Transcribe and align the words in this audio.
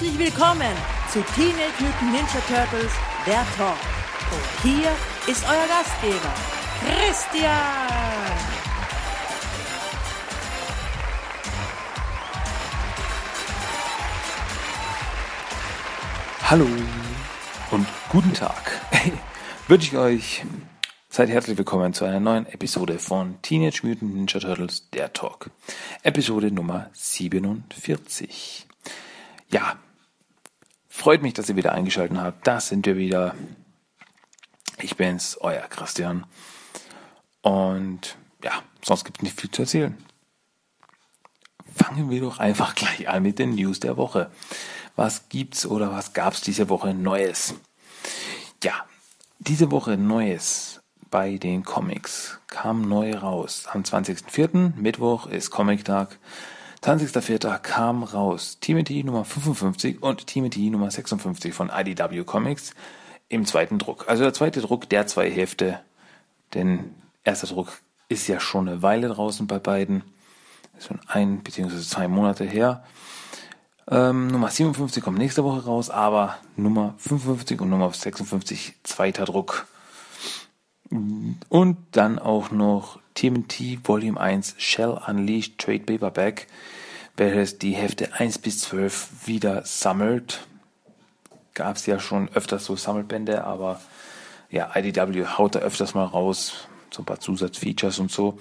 Herzlich 0.00 0.18
willkommen 0.18 0.74
zu 1.12 1.20
Teenage 1.34 1.74
Mutant 1.78 2.12
Ninja 2.12 2.40
Turtles, 2.48 2.90
der 3.26 3.44
Talk. 3.54 3.76
Und 4.32 4.62
hier 4.62 4.90
ist 5.26 5.44
euer 5.44 5.66
Gastgeber, 5.68 6.32
Christian. 6.80 7.50
Hallo 16.48 16.66
und 17.70 17.86
guten 18.08 18.32
Tag. 18.32 18.80
Wünsche 19.68 19.88
ich 19.88 19.98
euch. 19.98 20.46
Seid 21.10 21.28
herzlich 21.28 21.58
willkommen 21.58 21.92
zu 21.92 22.06
einer 22.06 22.20
neuen 22.20 22.46
Episode 22.46 22.98
von 22.98 23.42
Teenage 23.42 23.86
Mutant 23.86 24.14
Ninja 24.14 24.40
Turtles, 24.40 24.88
der 24.94 25.12
Talk. 25.12 25.50
Episode 26.02 26.50
Nummer 26.50 26.88
47. 26.94 28.66
Ja, 29.50 29.76
freut 31.00 31.22
mich, 31.22 31.32
dass 31.32 31.48
ihr 31.48 31.56
wieder 31.56 31.72
eingeschaltet 31.72 32.18
habt. 32.18 32.46
Da 32.46 32.60
sind 32.60 32.84
wir 32.84 32.96
wieder. 32.96 33.34
Ich 34.82 34.96
bin's, 34.96 35.38
euer 35.40 35.62
Christian. 35.62 36.26
Und 37.40 38.16
ja, 38.44 38.52
sonst 38.82 39.04
gibt 39.04 39.18
es 39.18 39.22
nicht 39.22 39.40
viel 39.40 39.50
zu 39.50 39.62
erzählen. 39.62 39.96
Fangen 41.74 42.10
wir 42.10 42.20
doch 42.20 42.38
einfach 42.38 42.74
gleich 42.74 43.08
an 43.08 43.22
mit 43.22 43.38
den 43.38 43.54
News 43.54 43.80
der 43.80 43.96
Woche. 43.96 44.30
Was 44.94 45.30
gibt's 45.30 45.64
oder 45.64 45.90
was 45.90 46.12
gab's 46.12 46.42
diese 46.42 46.68
Woche 46.68 46.92
Neues? 46.92 47.54
Ja, 48.62 48.84
diese 49.38 49.70
Woche 49.70 49.96
Neues 49.96 50.82
bei 51.10 51.38
den 51.38 51.64
Comics 51.64 52.38
kam 52.46 52.82
neu 52.82 53.16
raus. 53.16 53.64
Am 53.72 53.82
20.04. 53.82 54.74
Mittwoch 54.76 55.26
ist 55.26 55.50
Comic-Tag. 55.50 56.18
20.04. 56.82 57.58
kam 57.58 58.02
raus 58.02 58.58
Timothy 58.60 59.04
Nummer 59.04 59.24
55 59.24 60.02
und 60.02 60.26
Timothy 60.26 60.70
Nummer 60.70 60.90
56 60.90 61.52
von 61.52 61.70
IDW 61.70 62.24
Comics 62.24 62.72
im 63.28 63.44
zweiten 63.44 63.78
Druck. 63.78 64.08
Also 64.08 64.22
der 64.22 64.32
zweite 64.32 64.62
Druck 64.62 64.88
der 64.88 65.06
zwei 65.06 65.30
Hefte, 65.30 65.80
denn 66.54 66.94
erster 67.22 67.48
Druck 67.48 67.68
ist 68.08 68.28
ja 68.28 68.40
schon 68.40 68.68
eine 68.68 68.82
Weile 68.82 69.08
draußen 69.08 69.46
bei 69.46 69.58
beiden. 69.58 70.02
Ist 70.78 70.88
schon 70.88 71.00
ein 71.06 71.40
bzw. 71.42 71.80
zwei 71.80 72.08
Monate 72.08 72.44
her. 72.44 72.82
Ähm, 73.88 74.28
Nummer 74.28 74.48
57 74.48 75.02
kommt 75.02 75.18
nächste 75.18 75.44
Woche 75.44 75.64
raus, 75.64 75.90
aber 75.90 76.38
Nummer 76.56 76.94
55 76.96 77.60
und 77.60 77.68
Nummer 77.68 77.92
56 77.92 78.76
zweiter 78.84 79.26
Druck. 79.26 79.66
Und 80.90 81.76
dann 81.92 82.18
auch 82.18 82.50
noch 82.50 82.98
TMT 83.14 83.86
Volume 83.86 84.20
1 84.20 84.56
Shell 84.58 85.00
Unleashed 85.06 85.58
Trade 85.58 85.80
Paperback, 85.80 86.48
welches 87.16 87.58
die 87.58 87.72
Hefte 87.72 88.14
1 88.14 88.38
bis 88.38 88.60
12 88.60 89.26
wieder 89.26 89.64
sammelt. 89.64 90.46
Gab 91.54 91.76
es 91.76 91.86
ja 91.86 92.00
schon 92.00 92.28
öfters 92.34 92.64
so 92.64 92.74
Sammelbände, 92.74 93.44
aber 93.44 93.80
ja, 94.50 94.70
IDW 94.74 95.26
haut 95.26 95.54
da 95.54 95.60
öfters 95.60 95.94
mal 95.94 96.04
raus, 96.04 96.68
so 96.90 97.02
ein 97.02 97.06
paar 97.06 97.20
Zusatzfeatures 97.20 98.00
und 98.00 98.10
so. 98.10 98.38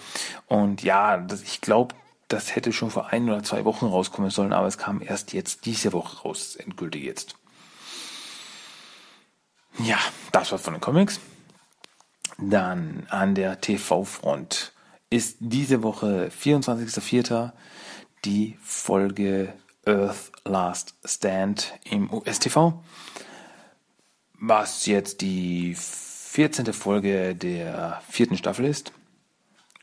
Und 0.47 0.81
ja, 0.81 1.17
das, 1.17 1.43
ich 1.43 1.61
glaube, 1.61 1.93
das 2.29 2.55
hätte 2.55 2.73
schon 2.73 2.89
vor 2.89 3.07
ein 3.07 3.29
oder 3.29 3.43
zwei 3.43 3.63
Wochen 3.65 3.85
rauskommen 3.85 4.31
sollen, 4.31 4.53
aber 4.53 4.67
es 4.67 4.77
kam 4.77 5.01
erst 5.01 5.33
jetzt 5.33 5.65
diese 5.65 5.93
Woche 5.93 6.21
raus, 6.21 6.55
endgültig 6.55 7.03
jetzt. 7.03 7.35
Ja, 9.77 9.97
das 10.31 10.51
war 10.51 10.57
von 10.57 10.73
den 10.73 10.81
Comics. 10.81 11.19
Dann 12.41 13.05
an 13.09 13.35
der 13.35 13.59
TV-Front 13.59 14.71
ist 15.09 15.37
diese 15.39 15.83
Woche 15.83 16.29
24.04. 16.29 17.51
die 18.23 18.57
Folge 18.61 19.53
Earth 19.85 20.31
Last 20.45 20.95
Stand 21.03 21.73
im 21.83 22.13
US-TV, 22.13 22.81
was 24.39 24.85
jetzt 24.85 25.21
die 25.21 25.75
14. 25.75 26.73
Folge 26.73 27.35
der 27.35 28.01
vierten 28.07 28.37
Staffel 28.37 28.65
ist. 28.65 28.93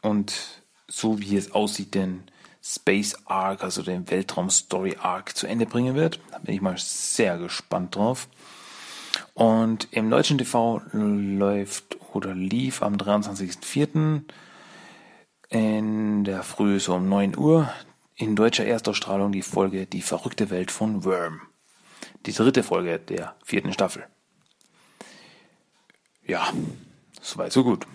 Und 0.01 0.63
so 0.89 1.21
wie 1.21 1.37
es 1.37 1.53
aussieht, 1.53 1.95
den 1.95 2.23
Space 2.63 3.17
Arc, 3.27 3.63
also 3.63 3.83
den 3.83 4.09
Weltraum 4.11 4.51
Story 4.51 4.97
Arc 5.01 5.37
zu 5.37 5.47
Ende 5.47 5.67
bringen 5.67 5.95
wird. 5.95 6.21
Da 6.31 6.39
bin 6.39 6.55
ich 6.55 6.61
mal 6.61 6.79
sehr 6.79 7.39
gespannt 7.39 7.97
drauf. 7.97 8.29
Und 9.35 9.89
im 9.91 10.11
deutschen 10.11 10.39
TV 10.39 10.81
läuft 10.93 11.97
oder 12.15 12.35
lief 12.35 12.83
am 12.83 12.97
23.04. 12.97 14.23
in 15.49 16.25
der 16.25 16.43
Früh 16.43 16.81
so 16.81 16.95
um 16.95 17.09
9 17.09 17.37
Uhr 17.37 17.71
in 18.15 18.35
deutscher 18.35 18.65
Erstausstrahlung 18.65 19.33
die 19.33 19.43
Folge 19.43 19.87
Die 19.87 20.03
verrückte 20.03 20.51
Welt 20.51 20.71
von 20.71 21.05
Worm. 21.05 21.43
Die 22.25 22.33
dritte 22.33 22.63
Folge 22.63 22.99
der 22.99 23.37
vierten 23.45 23.73
Staffel. 23.73 24.07
Ja, 26.25 26.53
soweit 27.21 27.53
so 27.53 27.63
gut. 27.63 27.87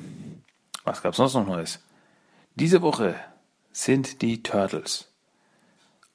Was 0.83 1.01
gab's 1.01 1.17
sonst 1.17 1.33
noch 1.33 1.45
Neues? 1.45 1.79
Diese 2.55 2.81
Woche 2.81 3.15
sind 3.71 4.21
die 4.21 4.43
Turtles 4.43 5.11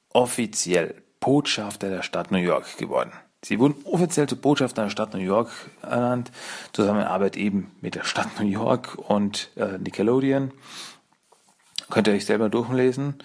offiziell 0.09 1.03
Botschafter 1.19 1.89
der 1.89 2.01
Stadt 2.01 2.31
New 2.31 2.37
York 2.37 2.77
geworden. 2.77 3.11
Sie 3.47 3.59
wurden 3.59 3.75
offiziell 3.85 4.27
zu 4.27 4.35
Botschafter 4.35 4.83
der 4.83 4.89
Stadt 4.89 5.13
New 5.13 5.21
York 5.21 5.49
ernannt, 5.81 6.33
Zusammenarbeit 6.73 7.37
eben 7.37 7.71
mit 7.79 7.95
der 7.95 8.03
Stadt 8.03 8.27
New 8.41 8.45
York 8.45 8.97
und 8.97 9.51
äh, 9.55 9.77
Nickelodeon. 9.77 10.51
Könnt 11.89 12.07
ihr 12.07 12.13
euch 12.13 12.25
selber 12.25 12.49
durchlesen. 12.49 13.15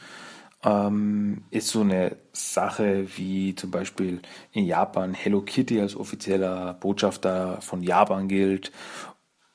Ähm, 0.63 1.43
ist 1.51 1.71
so 1.71 1.81
eine 1.81 2.17
Sache 2.33 3.09
wie 3.17 3.57
zum 3.57 3.73
Beispiel 3.73 4.23
in 4.53 4.65
Japan 4.65 5.13
Hello 5.13 5.41
Kitty 5.41 5.81
als 5.81 5.97
offizieller 5.97 6.75
Botschafter 6.75 7.61
von 7.61 7.83
Japan 7.83 8.29
gilt, 8.29 8.71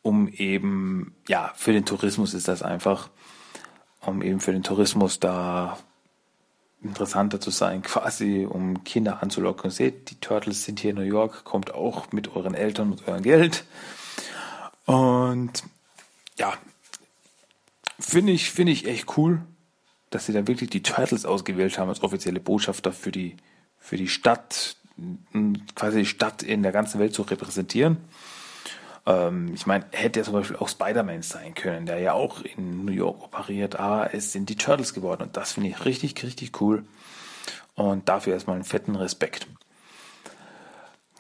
um 0.02 0.28
eben, 0.28 1.16
ja, 1.30 1.54
für 1.56 1.72
den 1.72 1.86
Tourismus 1.86 2.34
ist 2.34 2.50
das 2.50 2.62
einfach, 2.62 3.10
um 4.02 4.22
eben 4.22 4.42
für 4.42 4.52
den 4.52 4.64
Tourismus 4.64 5.22
da 5.22 5.78
interessanter 6.84 7.40
zu 7.40 7.50
sein, 7.50 7.82
quasi 7.82 8.48
um 8.50 8.84
Kinder 8.84 9.22
anzulocken. 9.22 9.72
Seht, 9.72 10.10
die 10.12 10.20
Turtles 10.20 10.64
sind 10.64 10.80
hier 10.80 10.92
in 10.92 10.98
New 10.98 11.02
York, 11.02 11.44
kommt 11.44 11.74
auch 11.74 12.12
mit 12.12 12.36
euren 12.36 12.54
Eltern, 12.54 12.90
mit 12.90 13.08
eurem 13.08 13.24
Geld. 13.24 13.66
Und 14.86 15.64
ja, 16.38 16.54
finde 18.00 18.32
ich, 18.32 18.52
finde 18.52 18.72
ich 18.72 18.88
echt 18.88 19.18
cool, 19.18 19.42
dass 20.10 20.26
sie 20.26 20.34
da 20.34 20.48
wirklich 20.48 20.70
die 20.70 20.84
Turtles 20.84 21.26
ausgewählt 21.26 21.78
haben 21.78 21.90
als 21.90 22.04
offizielle 22.04 22.40
Botschafter 22.40 22.94
für 22.94 23.12
die, 23.12 23.36
für 23.80 23.98
die 23.98 24.08
Stadt, 24.08 24.78
quasi 25.76 26.00
die 26.00 26.06
Stadt 26.06 26.44
in 26.44 26.64
der 26.64 26.72
ganzen 26.72 27.00
Welt 27.00 27.14
zu 27.14 27.24
repräsentieren. 27.24 27.98
Ähm, 29.08 29.54
ich 29.54 29.66
meine, 29.66 29.86
hätte 29.92 30.20
ja 30.20 30.26
zum 30.26 30.34
Beispiel 30.34 30.58
auch 30.58 30.68
Spider-Man 30.68 31.24
sein 31.24 31.56
können, 31.56 31.86
der 31.86 32.00
ja 32.00 32.14
auch 32.14 32.42
in 32.42 32.86
New 32.86 32.92
York 32.92 33.24
operiert, 33.24 33.78
aber 33.78 34.14
es 34.14 34.34
sind 34.34 34.50
die 34.50 34.58
Turtles 34.58 34.94
geworden 34.94 35.24
und 35.24 35.38
das 35.38 35.54
finde 35.54 35.70
ich 35.70 35.86
richtig, 35.86 36.22
richtig 36.22 36.62
cool. 36.62 36.86
Und 37.74 38.10
dafür 38.10 38.34
erstmal 38.34 38.56
einen 38.56 38.66
fetten 38.66 38.96
Respekt. 38.96 39.48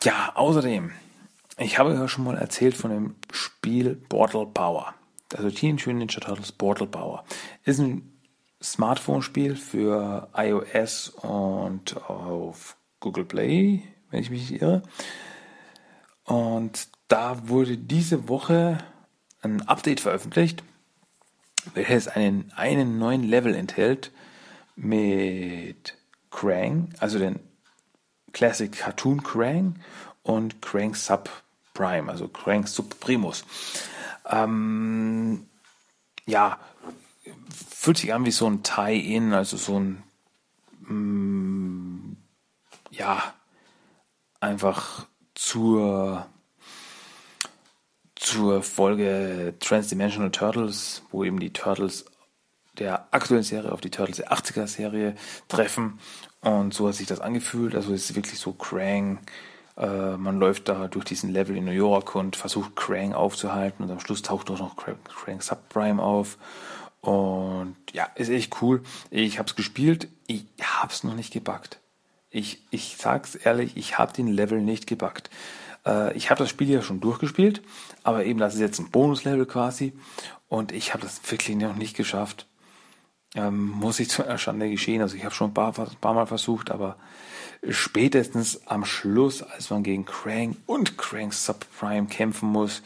Ja, 0.03 0.33
außerdem, 0.35 0.91
ich 1.57 1.79
habe 1.79 1.93
ja 1.93 2.07
schon 2.07 2.25
mal 2.25 2.37
erzählt 2.37 2.75
von 2.75 2.91
dem 2.91 3.15
Spiel 3.31 3.95
Portal 3.95 4.45
Power. 4.45 4.93
Also 5.35 5.49
Teenage 5.49 5.89
Mutant 5.89 5.99
Ninja 5.99 6.19
Turtles 6.19 6.51
Portal 6.51 6.87
Power. 6.87 7.23
Ist 7.63 7.79
ein 7.79 8.19
Smartphone-Spiel 8.61 9.55
für 9.55 10.29
iOS 10.35 11.09
und 11.09 11.97
auf 12.09 12.77
Google 12.99 13.25
Play, 13.25 13.83
wenn 14.09 14.21
ich 14.21 14.29
mich 14.29 14.49
nicht 14.49 14.61
irre. 14.61 14.81
Und 16.25 16.89
da 17.07 17.47
wurde 17.47 17.77
diese 17.77 18.27
Woche 18.27 18.79
ein 19.41 19.61
Update 19.67 19.99
veröffentlicht, 19.99 20.63
welches 21.73 22.07
einen, 22.07 22.51
einen 22.55 22.97
neuen 22.97 23.23
Level 23.23 23.55
enthält 23.55 24.11
mit 24.75 25.97
Krang, 26.31 26.89
also 26.99 27.19
den 27.19 27.39
Classic 28.33 28.71
Cartoon 28.71 29.23
Krang 29.23 29.79
und 30.23 30.61
Krang 30.61 30.93
Sub 30.95 31.29
Prime, 31.73 32.11
also 32.11 32.27
Krang 32.27 32.67
Sub 32.67 32.99
Primus. 32.99 33.45
Ähm, 34.25 35.47
ja, 36.25 36.59
fühlt 37.69 37.97
sich 37.97 38.13
an 38.13 38.25
wie 38.25 38.31
so 38.31 38.47
ein 38.47 38.63
Tie-In, 38.63 39.33
also 39.33 39.57
so 39.57 39.79
ein, 39.79 40.03
mm, 40.81 42.17
ja, 42.91 43.33
einfach 44.39 45.07
zur, 45.35 46.27
zur 48.27 48.61
Folge 48.61 49.53
Transdimensional 49.61 50.31
Turtles, 50.31 51.01
wo 51.11 51.23
eben 51.23 51.39
die 51.39 51.53
Turtles 51.53 52.03
der 52.77 53.07
aktuellen 53.11 53.43
Serie 53.43 53.71
auf 53.71 53.79
die 53.79 53.89
Turtles 53.89 54.17
der 54.17 54.33
80er 54.33 54.67
Serie 54.67 55.15
treffen. 55.47 55.99
Und 56.41 56.73
so 56.73 56.89
hat 56.89 56.95
sich 56.95 57.07
das 57.07 57.21
angefühlt. 57.21 57.73
Also 57.73 57.93
es 57.93 58.09
ist 58.09 58.15
wirklich 58.17 58.37
so 58.37 58.51
Krang. 58.51 59.19
Äh, 59.77 60.17
man 60.17 60.39
läuft 60.39 60.67
da 60.67 60.89
durch 60.89 61.05
diesen 61.05 61.31
Level 61.31 61.55
in 61.55 61.63
New 61.63 61.71
York 61.71 62.15
und 62.15 62.35
versucht 62.35 62.75
Krang 62.75 63.13
aufzuhalten. 63.13 63.85
Und 63.85 63.91
am 63.91 64.01
Schluss 64.01 64.23
taucht 64.23 64.51
auch 64.51 64.59
noch 64.59 64.75
Krang 64.75 65.39
Subprime 65.39 66.03
auf. 66.03 66.37
Und 66.99 67.77
ja, 67.93 68.09
ist 68.15 68.29
echt 68.29 68.61
cool. 68.61 68.83
Ich 69.09 69.39
habe 69.39 69.47
es 69.47 69.55
gespielt. 69.55 70.09
Ich 70.27 70.43
habe 70.61 70.91
es 70.91 71.05
noch 71.05 71.15
nicht 71.15 71.31
gebackt. 71.31 71.79
Ich, 72.29 72.61
ich 72.71 72.97
sag's 72.97 73.35
ehrlich, 73.35 73.77
ich 73.77 73.97
habe 73.97 74.11
den 74.11 74.27
Level 74.27 74.59
nicht 74.59 74.85
gebackt. 74.85 75.29
Äh, 75.87 76.15
ich 76.15 76.29
habe 76.29 76.39
das 76.39 76.49
Spiel 76.49 76.69
ja 76.69 76.81
schon 76.81 76.99
durchgespielt, 76.99 77.61
aber 78.03 78.25
eben 78.25 78.39
das 78.39 78.55
ist 78.55 78.59
jetzt 78.59 78.79
ein 78.79 78.91
Bonuslevel 78.91 79.45
quasi. 79.45 79.93
Und 80.49 80.71
ich 80.71 80.93
habe 80.93 81.03
das 81.03 81.19
wirklich 81.29 81.55
noch 81.55 81.75
nicht 81.75 81.95
geschafft. 81.95 82.47
Ähm, 83.35 83.69
muss 83.69 83.99
ich 83.99 84.09
zu 84.11 84.23
einer 84.23 84.37
Schande 84.37 84.69
geschehen. 84.69 85.01
Also 85.01 85.15
ich 85.15 85.23
habe 85.23 85.33
schon 85.33 85.51
ein 85.51 85.53
paar, 85.53 85.71
paar 85.73 86.13
Mal 86.13 86.27
versucht, 86.27 86.69
aber 86.69 86.97
spätestens 87.69 88.67
am 88.67 88.85
Schluss, 88.85 89.41
als 89.41 89.69
man 89.69 89.83
gegen 89.83 90.05
Krang 90.05 90.57
und 90.65 90.97
Krang 90.97 91.31
Subprime 91.31 92.07
kämpfen 92.07 92.49
muss, 92.49 92.81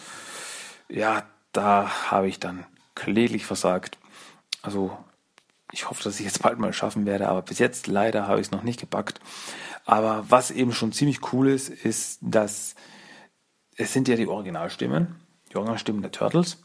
ja, 0.87 1.23
da 1.51 2.11
habe 2.11 2.27
ich 2.27 2.39
dann 2.39 2.65
kläglich 2.95 3.45
versagt. 3.45 3.97
Also 4.61 4.97
ich 5.71 5.89
hoffe, 5.89 6.03
dass 6.03 6.19
ich 6.19 6.25
jetzt 6.25 6.41
bald 6.41 6.59
mal 6.59 6.73
schaffen 6.73 7.05
werde, 7.05 7.29
aber 7.29 7.41
bis 7.41 7.59
jetzt 7.59 7.87
leider 7.87 8.27
habe 8.27 8.39
ich 8.39 8.47
es 8.47 8.51
noch 8.51 8.63
nicht 8.63 8.79
gepackt. 8.79 9.19
Aber 9.91 10.23
was 10.29 10.51
eben 10.51 10.71
schon 10.71 10.93
ziemlich 10.93 11.33
cool 11.33 11.49
ist, 11.49 11.67
ist, 11.67 12.19
dass 12.21 12.75
es 13.75 13.91
sind 13.91 14.07
ja 14.07 14.15
die 14.15 14.25
Originalstimmen, 14.25 15.17
die 15.51 15.57
Originalstimmen 15.57 16.01
der 16.01 16.13
Turtles, 16.13 16.63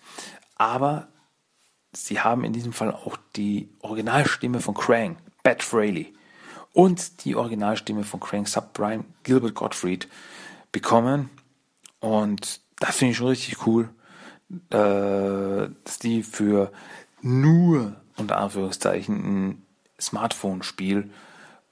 aber 0.55 1.09
sie 1.93 2.21
haben 2.21 2.45
in 2.45 2.53
diesem 2.53 2.73
Fall 2.73 2.93
auch 2.93 3.17
die 3.35 3.69
Originalstimme 3.81 4.61
von 4.61 4.75
Krang, 4.75 5.17
Bat 5.43 5.65
Fraley, 5.65 6.15
und 6.73 7.25
die 7.25 7.35
Originalstimme 7.35 8.05
von 8.05 8.21
Krang 8.21 8.47
Subprime, 8.47 9.05
Gilbert 9.25 9.57
Gottfried, 9.57 10.07
bekommen. 10.71 11.29
Und 11.99 12.61
das 12.79 12.95
finde 12.95 13.11
ich 13.11 13.17
schon 13.17 13.27
richtig 13.27 13.67
cool, 13.67 13.89
äh, 14.71 15.69
dass 15.83 15.99
die 16.01 16.23
für 16.23 16.71
nur 17.23 17.97
unter 18.17 18.37
Anführungszeichen 18.37 19.17
ein 19.17 19.67
Smartphone-Spiel 20.01 21.11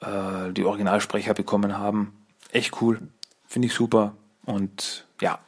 äh, 0.06 0.52
die 0.52 0.64
Originalsprecher 0.64 1.34
bekommen 1.34 1.78
haben. 1.78 2.26
Echt 2.52 2.80
cool, 2.80 3.00
finde 3.46 3.66
ich 3.66 3.74
super. 3.74 4.14
Und 4.44 5.06
ja, 5.20 5.38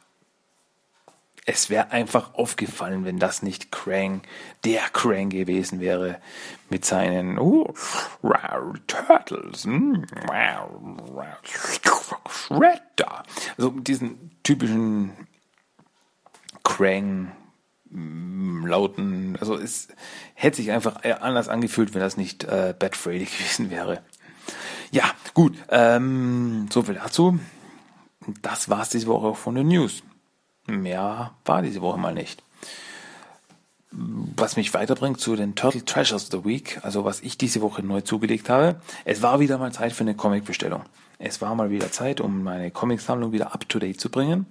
es 1.49 1.69
wäre 1.69 1.91
einfach 1.91 2.33
aufgefallen, 2.33 3.05
wenn 3.05 3.19
das 3.19 3.41
nicht 3.41 3.71
Krang, 3.71 4.21
der 4.65 4.81
Krang 4.91 5.29
gewesen 5.29 5.79
wäre, 5.79 6.19
mit 6.69 6.83
seinen 6.83 7.39
oh, 7.39 7.73
Turtles, 8.85 9.65
mm, 9.65 10.03
Shredder. 12.29 13.23
Also 13.57 13.69
diesen 13.69 14.31
typischen 14.43 15.13
Krang 16.63 17.31
mm, 17.91 18.65
lauten, 18.65 19.37
also 19.39 19.55
es 19.55 19.87
hätte 20.33 20.57
sich 20.57 20.71
einfach 20.71 21.01
anders 21.21 21.47
angefühlt, 21.47 21.93
wenn 21.93 22.01
das 22.01 22.17
nicht 22.17 22.43
äh, 22.43 22.75
Bad 22.77 22.97
Freddy 22.97 23.23
gewesen 23.39 23.69
wäre. 23.69 24.03
Ja, 24.91 25.05
gut, 25.33 25.55
ähm, 25.69 26.67
so 26.71 26.83
viel 26.83 26.95
dazu. 26.95 27.39
Das 28.41 28.69
war's 28.69 28.89
diese 28.89 29.07
Woche 29.07 29.35
von 29.35 29.55
den 29.55 29.67
News. 29.67 30.03
Mehr 30.67 31.33
war 31.45 31.61
diese 31.61 31.81
Woche 31.81 31.97
mal 31.97 32.13
nicht. 32.13 32.43
Was 33.91 34.57
mich 34.57 34.73
weiterbringt 34.73 35.19
zu 35.19 35.35
den 35.35 35.55
Turtle 35.55 35.85
Treasures 35.85 36.25
of 36.25 36.31
the 36.31 36.45
Week, 36.45 36.79
also 36.83 37.05
was 37.05 37.21
ich 37.21 37.37
diese 37.37 37.61
Woche 37.61 37.83
neu 37.83 38.01
zugelegt 38.01 38.49
habe. 38.49 38.81
Es 39.05 39.21
war 39.21 39.39
wieder 39.39 39.57
mal 39.57 39.71
Zeit 39.71 39.93
für 39.93 40.03
eine 40.03 40.15
Comicbestellung. 40.15 40.83
Es 41.19 41.41
war 41.41 41.55
mal 41.55 41.69
wieder 41.69 41.91
Zeit, 41.91 42.21
um 42.21 42.43
meine 42.43 42.69
Comicsammlung 42.69 43.31
wieder 43.31 43.53
up 43.53 43.67
to 43.69 43.79
date 43.79 43.99
zu 43.99 44.09
bringen. 44.09 44.45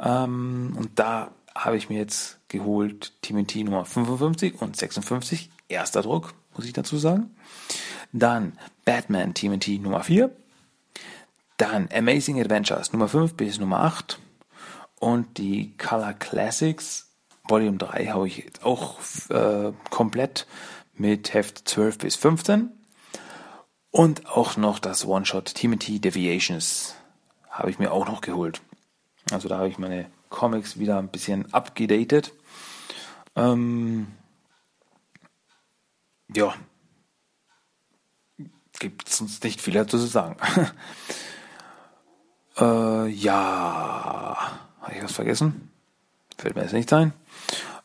Ähm, 0.00 0.74
und 0.76 0.98
da 0.98 1.30
habe 1.54 1.76
ich 1.76 1.88
mir 1.88 1.98
jetzt 1.98 2.40
geholt 2.48 3.12
TMT 3.22 3.56
Nummer 3.56 3.84
55 3.84 4.60
und 4.60 4.76
56, 4.76 5.50
erster 5.68 6.02
Druck, 6.02 6.34
muss 6.56 6.66
ich 6.66 6.72
dazu 6.72 6.98
sagen. 6.98 7.30
Dann 8.12 8.58
Batman 8.84 9.34
TMT 9.34 9.80
Nummer 9.80 10.02
4. 10.02 10.30
Dann 11.56 11.88
Amazing 11.92 12.40
Adventures 12.40 12.92
Nummer 12.92 13.08
5 13.08 13.34
bis 13.34 13.58
Nummer 13.58 13.80
8 13.80 14.18
und 14.98 15.38
die 15.38 15.76
Color 15.78 16.14
Classics 16.14 17.08
Volume 17.44 17.78
3 17.78 18.06
habe 18.06 18.28
ich 18.28 18.38
jetzt 18.38 18.64
auch 18.64 18.98
äh, 19.30 19.72
komplett 19.90 20.46
mit 20.94 21.34
Heft 21.34 21.68
12 21.68 21.98
bis 21.98 22.16
15. 22.16 22.70
Und 23.90 24.26
auch 24.26 24.56
noch 24.56 24.78
das 24.78 25.04
One-Shot 25.04 25.54
Timothy 25.54 26.00
Deviations 26.00 26.94
habe 27.50 27.70
ich 27.70 27.78
mir 27.78 27.92
auch 27.92 28.06
noch 28.06 28.20
geholt. 28.20 28.62
Also 29.30 29.48
da 29.48 29.58
habe 29.58 29.68
ich 29.68 29.78
meine 29.78 30.06
Comics 30.30 30.78
wieder 30.78 30.98
ein 30.98 31.08
bisschen 31.08 31.52
abgedatet. 31.52 32.32
Ähm, 33.36 34.06
ja, 36.34 36.54
gibt 38.82 39.08
es 39.08 39.20
uns 39.20 39.42
nicht 39.42 39.60
viel 39.60 39.74
dazu 39.74 39.96
zu 39.96 40.06
sagen. 40.06 40.36
äh, 42.58 43.08
ja. 43.08 44.36
Habe 44.80 44.94
ich 44.94 45.02
was 45.04 45.12
vergessen? 45.12 45.70
Fällt 46.36 46.56
mir 46.56 46.62
jetzt 46.62 46.72
nicht 46.72 46.92
ein. 46.92 47.12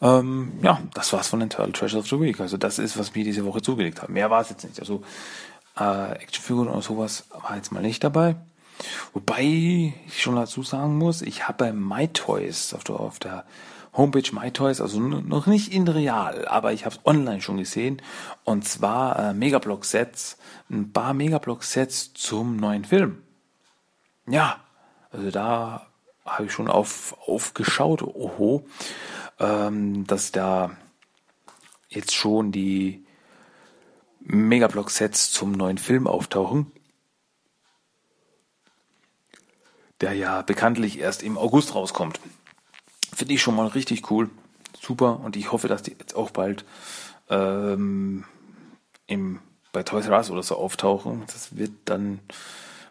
Ähm, 0.01 0.53
ja, 0.63 0.81
das 0.95 1.13
war's 1.13 1.27
von 1.27 1.39
den 1.39 1.51
Turtle 1.51 1.73
Treasures 1.73 2.03
of 2.03 2.09
the 2.09 2.19
Week. 2.19 2.39
Also 2.39 2.57
das 2.57 2.79
ist, 2.79 2.97
was 2.97 3.13
wir 3.13 3.23
diese 3.23 3.45
Woche 3.45 3.61
zugelegt 3.61 4.01
haben. 4.01 4.13
Mehr 4.13 4.31
war 4.31 4.41
es 4.41 4.49
jetzt 4.49 4.63
nicht. 4.63 4.79
Also 4.79 5.03
äh, 5.79 6.13
Actionfiguren 6.13 6.67
oder 6.67 6.81
sowas 6.81 7.25
war 7.29 7.55
jetzt 7.55 7.71
mal 7.71 7.83
nicht 7.83 8.03
dabei. 8.03 8.35
Wobei 9.13 9.43
ich 9.43 10.21
schon 10.21 10.35
dazu 10.35 10.63
sagen 10.63 10.97
muss, 10.97 11.21
ich 11.21 11.47
habe 11.47 11.65
bei 11.65 11.73
MyToys 11.73 12.73
auf 12.73 12.83
der, 12.83 12.99
auf 12.99 13.19
der 13.19 13.45
Homepage 13.97 14.31
MyToys, 14.31 14.79
also 14.79 14.99
noch 14.99 15.47
nicht 15.47 15.73
in 15.73 15.87
real, 15.87 16.47
aber 16.47 16.71
ich 16.71 16.85
habe 16.85 16.95
es 16.95 17.01
online 17.03 17.41
schon 17.41 17.57
gesehen. 17.57 18.01
Und 18.43 18.67
zwar 18.67 19.17
äh, 19.17 19.33
Megablock-Sets, 19.33 20.37
ein 20.69 20.93
paar 20.93 21.15
Megablock-Sets 21.15 22.13
zum 22.13 22.57
neuen 22.57 22.85
Film. 22.85 23.23
Ja, 24.27 24.59
also 25.09 25.31
da 25.31 25.87
habe 26.25 26.45
ich 26.45 26.51
schon 26.51 26.67
auf, 26.67 27.17
aufgeschaut, 27.25 28.03
oho, 28.03 28.67
ähm, 29.39 30.05
dass 30.05 30.31
da 30.31 30.71
jetzt 31.89 32.13
schon 32.13 32.51
die 32.51 33.05
Megablock-Sets 34.19 35.31
zum 35.31 35.53
neuen 35.53 35.77
Film 35.77 36.05
auftauchen, 36.05 36.71
der 40.01 40.13
ja 40.13 40.43
bekanntlich 40.43 40.99
erst 40.99 41.23
im 41.23 41.37
August 41.37 41.73
rauskommt. 41.73 42.19
Finde 43.17 43.33
ich 43.33 43.41
schon 43.41 43.55
mal 43.55 43.65
richtig 43.65 44.11
cool, 44.11 44.29
super 44.79 45.21
und 45.21 45.35
ich 45.35 45.51
hoffe, 45.51 45.67
dass 45.67 45.81
die 45.81 45.95
jetzt 45.99 46.15
auch 46.15 46.29
bald 46.29 46.65
ähm, 47.31 48.25
im, 49.07 49.39
bei 49.71 49.81
Toys 49.81 50.05
R 50.05 50.17
Us 50.17 50.29
oder 50.29 50.43
so 50.43 50.55
auftauchen. 50.55 51.23
Das 51.25 51.57
wird 51.57 51.71
dann 51.85 52.19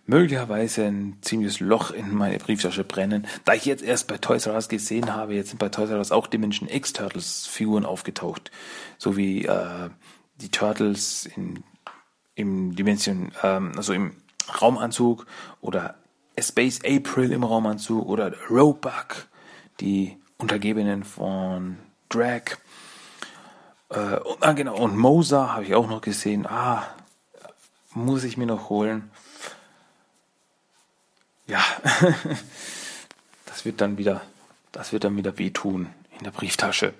möglicherweise 0.05 0.87
ein 0.87 1.19
ziemliches 1.21 1.61
Loch 1.61 1.93
in 1.93 2.13
meine 2.13 2.39
Brieftasche 2.39 2.83
brennen. 2.83 3.29
Da 3.45 3.55
ich 3.55 3.67
jetzt 3.67 3.85
erst 3.85 4.09
bei 4.09 4.19
Toys 4.19 4.47
R 4.47 4.55
Us 4.55 4.69
gesehen 4.69 5.15
habe, 5.15 5.35
jetzt 5.35 5.51
sind 5.51 5.61
bei 5.61 5.69
Toys 5.69 5.91
R 5.91 5.99
Us 5.99 6.11
auch 6.11 6.27
Dimension 6.27 6.69
X 6.69 6.93
Turtles 6.93 7.47
Figuren 7.47 7.87
aufgetaucht. 7.87 8.51
So 8.99 9.17
wie 9.17 9.45
äh, 9.45 9.91
die 10.41 10.51
Turtles 10.51 11.27
in, 11.37 11.63
im 12.35 12.75
Dimension, 12.75 13.31
ähm, 13.45 13.75
also 13.77 13.93
im 13.93 14.17
Raumanzug 14.61 15.25
oder 15.61 15.95
Space 16.37 16.81
April 16.85 17.31
im 17.31 17.45
Raumanzug 17.45 18.05
oder 18.09 18.35
Roebuck, 18.51 19.29
die 19.81 20.17
Untergebenen 20.39 21.05
von 21.05 21.79
Drag. 22.09 22.59
Äh, 23.91 24.17
und, 24.17 24.43
ah, 24.43 24.53
genau, 24.53 24.77
und 24.77 24.97
Moser 24.97 25.55
habe 25.55 25.65
ich 25.65 25.75
auch 25.75 25.89
noch 25.89 26.01
gesehen. 26.01 26.47
Ah, 26.47 26.85
muss 27.95 28.25
ich 28.25 28.37
mir 28.37 28.47
noch 28.47 28.69
holen 28.69 29.11
ja, 31.47 31.63
das 33.47 33.65
wird 33.65 33.81
dann 33.81 33.99
wieder, 33.99 34.21
das 34.73 34.93
wird 34.93 35.05
dann 35.05 35.17
wieder 35.17 35.39
wehtun 35.39 35.89
in 36.19 36.25
der 36.25 36.31
Brieftasche. 36.31 36.95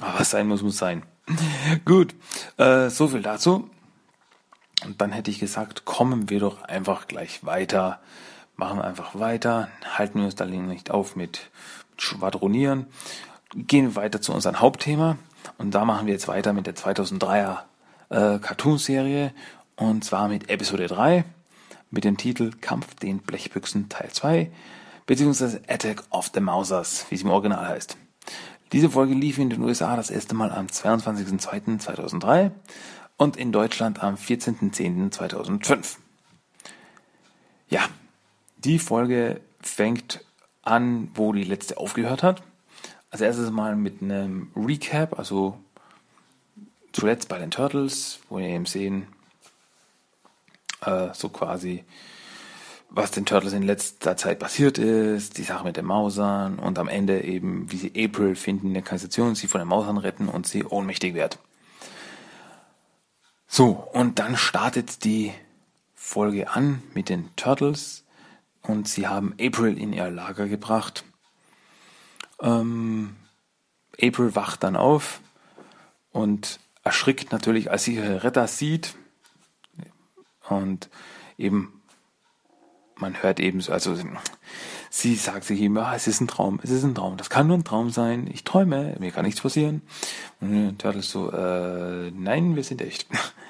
Aber 0.00 0.20
was 0.20 0.30
sein 0.30 0.46
muss, 0.46 0.62
muss 0.62 0.76
sein. 0.76 1.02
Gut, 1.84 2.14
äh, 2.58 2.90
so 2.90 3.08
viel 3.08 3.22
dazu. 3.22 3.70
Und 4.84 5.00
dann 5.00 5.12
hätte 5.12 5.30
ich 5.30 5.38
gesagt, 5.38 5.84
kommen 5.86 6.28
wir 6.28 6.40
doch 6.40 6.62
einfach 6.62 7.08
gleich 7.08 7.44
weiter. 7.44 8.00
Machen 8.56 8.78
wir 8.78 8.84
einfach 8.84 9.18
weiter. 9.18 9.68
Halten 9.96 10.18
wir 10.18 10.26
uns 10.26 10.34
da 10.34 10.44
nicht 10.44 10.90
auf 10.90 11.16
mit 11.16 11.50
Schwadronieren. 11.98 12.86
Gehen 13.54 13.96
weiter 13.96 14.20
zu 14.20 14.32
unserem 14.32 14.60
Hauptthema. 14.60 15.18
Und 15.58 15.74
da 15.74 15.84
machen 15.84 16.06
wir 16.06 16.12
jetzt 16.12 16.28
weiter 16.28 16.52
mit 16.52 16.66
der 16.66 16.74
2003er 16.74 17.58
äh, 18.10 18.38
Cartoonserie 18.38 19.32
und 19.76 20.04
zwar 20.04 20.28
mit 20.28 20.48
Episode 20.48 20.86
3 20.86 21.24
mit 21.90 22.04
dem 22.04 22.16
Titel 22.16 22.50
Kampf 22.60 22.94
den 22.96 23.18
Blechbüchsen 23.18 23.88
Teil 23.88 24.10
2 24.10 24.50
beziehungsweise 25.06 25.62
Attack 25.68 26.02
of 26.10 26.30
the 26.34 26.40
Mausers, 26.40 27.06
wie 27.10 27.14
es 27.14 27.22
im 27.22 27.30
Original 27.30 27.68
heißt. 27.68 27.96
Diese 28.72 28.90
Folge 28.90 29.14
lief 29.14 29.38
in 29.38 29.50
den 29.50 29.62
USA 29.62 29.94
das 29.94 30.10
erste 30.10 30.34
Mal 30.34 30.50
am 30.50 30.66
22.02.2003 30.66 32.50
und 33.16 33.36
in 33.36 33.52
Deutschland 33.52 34.02
am 34.02 34.16
14.10.2005. 34.16 35.98
Ja, 37.68 37.88
die 38.58 38.80
Folge 38.80 39.40
fängt 39.60 40.24
an, 40.66 41.10
wo 41.14 41.32
die 41.32 41.44
letzte 41.44 41.78
aufgehört 41.78 42.22
hat. 42.22 42.42
Als 43.10 43.20
erstes 43.20 43.50
mal 43.50 43.76
mit 43.76 44.02
einem 44.02 44.50
Recap, 44.56 45.18
also 45.18 45.58
zuletzt 46.92 47.28
bei 47.28 47.38
den 47.38 47.50
Turtles, 47.50 48.20
wo 48.28 48.38
wir 48.38 48.48
eben 48.48 48.66
sehen, 48.66 49.06
äh, 50.82 51.08
so 51.12 51.28
quasi, 51.28 51.84
was 52.90 53.10
den 53.10 53.26
Turtles 53.26 53.52
in 53.52 53.62
letzter 53.62 54.16
Zeit 54.16 54.38
passiert 54.38 54.78
ist, 54.78 55.38
die 55.38 55.42
Sache 55.42 55.64
mit 55.64 55.76
den 55.76 55.84
Mausern 55.84 56.58
und 56.58 56.78
am 56.78 56.88
Ende 56.88 57.22
eben, 57.22 57.70
wie 57.70 57.76
sie 57.76 57.92
April 57.96 58.34
finden 58.34 58.68
in 58.68 58.74
der 58.74 58.82
Kanalisation, 58.82 59.34
sie 59.34 59.48
von 59.48 59.60
den 59.60 59.68
Mausern 59.68 59.98
retten 59.98 60.28
und 60.28 60.46
sie 60.46 60.64
ohnmächtig 60.64 61.14
wird. 61.14 61.38
So, 63.46 63.88
und 63.92 64.18
dann 64.18 64.36
startet 64.36 65.04
die 65.04 65.32
Folge 65.94 66.50
an 66.50 66.82
mit 66.94 67.08
den 67.08 67.34
Turtles 67.36 68.05
und 68.66 68.88
sie 68.88 69.06
haben 69.06 69.34
April 69.40 69.78
in 69.78 69.92
ihr 69.92 70.10
Lager 70.10 70.48
gebracht. 70.48 71.04
Ähm, 72.40 73.16
April 74.00 74.34
wacht 74.34 74.62
dann 74.62 74.76
auf 74.76 75.20
und 76.12 76.60
erschrickt 76.84 77.32
natürlich, 77.32 77.70
als 77.70 77.84
sie 77.84 77.96
ihre 77.96 78.22
Retter 78.22 78.46
sieht. 78.46 78.94
Und 80.48 80.88
eben, 81.38 81.82
man 82.96 83.22
hört 83.22 83.40
eben 83.40 83.60
so, 83.60 83.72
also 83.72 83.96
sie 84.90 85.16
sagt 85.16 85.44
sich 85.44 85.60
immer, 85.60 85.86
ah, 85.88 85.94
es 85.94 86.06
ist 86.06 86.20
ein 86.20 86.28
Traum, 86.28 86.60
es 86.62 86.70
ist 86.70 86.84
ein 86.84 86.94
Traum, 86.94 87.16
das 87.16 87.30
kann 87.30 87.46
nur 87.46 87.56
ein 87.56 87.64
Traum 87.64 87.90
sein, 87.90 88.28
ich 88.32 88.44
träume, 88.44 88.96
mir 88.98 89.10
kann 89.10 89.24
nichts 89.24 89.40
passieren. 89.40 89.82
Und 90.40 90.78
Turtle 90.78 91.02
so, 91.02 91.30
äh, 91.32 92.10
nein, 92.12 92.56
wir 92.56 92.64
sind 92.64 92.80
echt. 92.80 93.08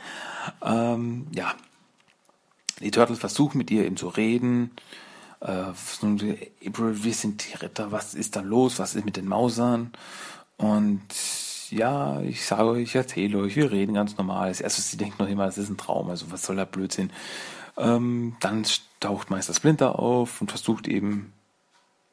ähm, 0.62 1.26
ja, 1.32 1.54
die 2.80 2.90
Turtles 2.90 3.18
versuchen 3.18 3.58
mit 3.58 3.70
ihr 3.70 3.84
eben 3.84 3.96
zu 3.96 4.08
reden. 4.08 4.70
Äh, 5.40 5.72
wir 5.72 7.14
sind 7.14 7.46
die 7.46 7.56
Retter, 7.56 7.92
was 7.92 8.14
ist 8.14 8.36
da 8.36 8.40
los, 8.40 8.78
was 8.78 8.94
ist 8.94 9.04
mit 9.04 9.16
den 9.16 9.26
Mausern? 9.26 9.92
Und 10.56 11.02
ja, 11.70 12.20
ich 12.20 12.44
sage 12.44 12.70
euch, 12.70 12.82
ich 12.82 12.94
erzähle 12.94 13.38
euch, 13.38 13.56
wir 13.56 13.70
reden 13.70 13.94
ganz 13.94 14.16
normal. 14.16 14.48
Als 14.48 14.60
erstes, 14.60 14.90
sie 14.90 14.96
denkt 14.96 15.18
noch 15.18 15.28
immer, 15.28 15.46
es 15.46 15.58
ist 15.58 15.68
ein 15.68 15.76
Traum, 15.76 16.08
also 16.10 16.30
was 16.30 16.42
soll 16.42 16.56
der 16.56 16.64
Blödsinn. 16.64 17.10
Ähm, 17.76 18.36
dann 18.40 18.64
taucht 19.00 19.30
Meister 19.30 19.54
Splinter 19.54 19.98
auf 19.98 20.40
und 20.40 20.50
versucht 20.50 20.88
eben, 20.88 21.32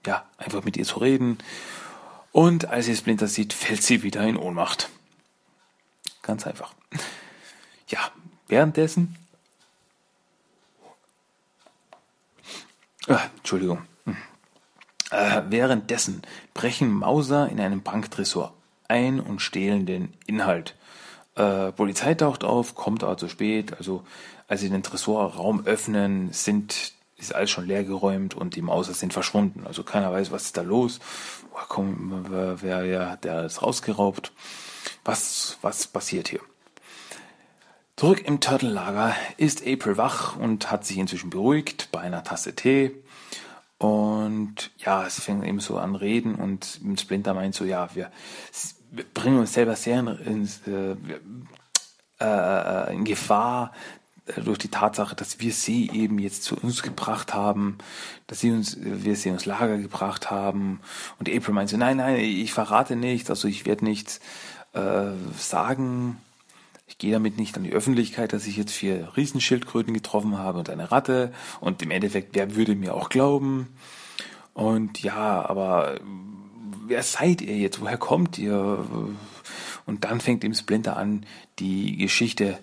ja, 0.05 0.25
einfach 0.37 0.63
mit 0.63 0.75
ihr 0.75 0.85
zu 0.85 0.99
reden. 0.99 1.37
Und 2.31 2.65
als 2.65 2.87
sie 2.87 2.95
Splinter 2.95 3.27
sieht, 3.27 3.53
fällt 3.53 3.83
sie 3.83 4.03
wieder 4.03 4.21
in 4.27 4.37
Ohnmacht. 4.37 4.89
Ganz 6.23 6.45
einfach. 6.47 6.73
Ja, 7.87 7.99
währenddessen. 8.47 9.15
Äh, 13.07 13.17
Entschuldigung. 13.37 13.83
Äh, 15.11 15.41
währenddessen 15.49 16.21
brechen 16.53 16.91
Mauser 16.91 17.49
in 17.49 17.59
einem 17.59 17.81
Banktresor 17.81 18.53
ein 18.87 19.19
und 19.19 19.41
stehlen 19.41 19.85
den 19.85 20.13
Inhalt. 20.25 20.75
Äh, 21.35 21.71
Polizei 21.71 22.13
taucht 22.13 22.43
auf, 22.43 22.75
kommt 22.75 23.03
aber 23.03 23.17
zu 23.17 23.27
spät. 23.27 23.77
Also 23.77 24.03
als 24.47 24.61
sie 24.61 24.69
den 24.69 24.83
Tresorraum 24.83 25.65
öffnen, 25.65 26.31
sind 26.31 26.93
ist 27.17 27.33
alles 27.33 27.51
schon 27.51 27.67
leer 27.67 27.83
geräumt 27.83 28.35
und 28.35 28.55
die 28.55 28.61
Mauser 28.61 28.93
sind 28.93 29.13
verschwunden. 29.13 29.65
Also 29.65 29.83
keiner 29.83 30.11
weiß, 30.11 30.31
was 30.31 30.43
ist 30.43 30.57
da 30.57 30.61
los. 30.61 30.99
Woher 31.51 31.67
kommt, 31.67 32.29
wer, 32.29 32.61
wer 32.61 33.17
der 33.17 33.45
ist 33.45 33.61
rausgeraubt. 33.61 34.31
Was, 35.05 35.57
was 35.61 35.87
passiert 35.87 36.27
hier? 36.27 36.41
Zurück 37.95 38.23
im 38.25 38.39
Turtle-Lager 38.39 39.15
ist 39.37 39.67
April 39.67 39.97
wach 39.97 40.35
und 40.35 40.71
hat 40.71 40.83
sich 40.83 40.97
inzwischen 40.97 41.29
beruhigt 41.29 41.89
bei 41.91 41.99
einer 41.99 42.23
Tasse 42.23 42.55
Tee. 42.55 42.91
Und 43.77 44.71
ja, 44.77 45.05
es 45.05 45.19
fängt 45.19 45.45
eben 45.45 45.59
so 45.59 45.77
an 45.77 45.95
reden 45.95 46.35
und 46.35 46.79
Splinter 46.97 47.33
meint 47.33 47.53
so, 47.53 47.65
ja, 47.65 47.93
wir, 47.93 48.11
wir 48.91 49.03
bringen 49.13 49.39
uns 49.39 49.53
selber 49.53 49.75
sehr 49.75 49.99
in, 49.99 50.47
in, 50.67 50.97
äh, 52.19 52.23
äh, 52.23 52.93
in 52.93 53.03
Gefahr 53.03 53.73
äh, 54.25 54.41
durch 54.41 54.57
die 54.57 54.69
Tatsache, 54.69 55.15
dass 55.15 55.39
wir 55.39 55.51
sie 55.51 55.89
eben 55.91 56.17
jetzt 56.17 56.43
zu 56.43 56.55
uns 56.55 56.81
gebracht 56.81 57.33
haben, 57.33 57.77
dass 58.25 58.39
sie 58.39 58.51
uns, 58.51 58.77
wir 58.79 59.15
sie 59.15 59.29
ins 59.29 59.45
Lager 59.45 59.77
gebracht 59.77 60.31
haben. 60.31 60.79
Und 61.19 61.29
April 61.29 61.53
meint 61.53 61.69
so, 61.69 61.77
nein, 61.77 61.97
nein, 61.97 62.15
ich 62.15 62.53
verrate 62.53 62.95
nichts, 62.95 63.29
also 63.29 63.47
ich 63.47 63.65
werde 63.65 63.85
nichts 63.85 64.19
äh, 64.73 65.11
sagen. 65.37 66.17
Ich 66.85 66.97
gehe 66.97 67.13
damit 67.13 67.37
nicht 67.37 67.55
an 67.55 67.63
die 67.63 67.71
Öffentlichkeit, 67.71 68.33
dass 68.33 68.45
ich 68.45 68.57
jetzt 68.57 68.73
vier 68.73 69.15
Riesenschildkröten 69.15 69.93
getroffen 69.93 70.37
habe 70.37 70.59
und 70.59 70.69
eine 70.69 70.91
Ratte. 70.91 71.33
Und 71.59 71.81
im 71.81 71.91
Endeffekt, 71.91 72.35
wer 72.35 72.55
würde 72.55 72.75
mir 72.75 72.93
auch 72.93 73.09
glauben? 73.09 73.67
Und 74.53 75.01
ja, 75.01 75.45
aber 75.47 75.99
wer 76.85 77.03
seid 77.03 77.41
ihr 77.41 77.57
jetzt? 77.57 77.81
Woher 77.81 77.97
kommt 77.97 78.37
ihr? 78.37 78.85
Und 79.85 80.03
dann 80.03 80.21
fängt 80.21 80.43
ihm 80.43 80.53
Splinter 80.53 80.97
an, 80.97 81.25
die 81.59 81.97
Geschichte 81.97 82.59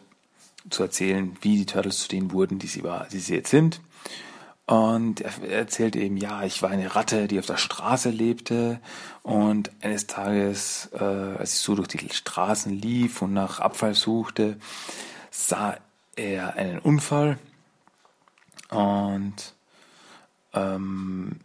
zu 0.69 0.83
erzählen, 0.83 1.37
wie 1.41 1.57
die 1.57 1.67
Turtles 1.67 2.01
zu 2.01 2.09
denen 2.09 2.33
wurden, 2.33 2.59
die 2.59 2.67
sie, 2.67 2.85
war, 2.85 3.07
die 3.11 3.19
sie 3.19 3.35
jetzt 3.35 3.51
sind. 3.51 3.81
Und 4.71 5.21
er 5.21 5.51
erzählt 5.51 5.97
eben, 5.97 6.17
ja, 6.17 6.45
ich 6.45 6.63
war 6.63 6.71
eine 6.71 6.95
Ratte, 6.95 7.27
die 7.27 7.41
auf 7.41 7.47
der 7.47 7.57
Straße 7.57 8.09
lebte. 8.09 8.79
Und 9.25 9.73
eines 9.83 10.07
Tages, 10.07 10.91
äh, 10.93 11.03
als 11.03 11.55
ich 11.55 11.61
so 11.61 11.75
durch 11.75 11.89
die 11.89 12.09
Straßen 12.09 12.73
lief 12.73 13.21
und 13.21 13.33
nach 13.33 13.59
Abfall 13.59 13.95
suchte, 13.95 14.59
sah 15.33 15.77
er 16.15 16.55
einen 16.55 16.79
Unfall. 16.79 17.41
Und 18.69 19.55
ähm, 20.55 21.41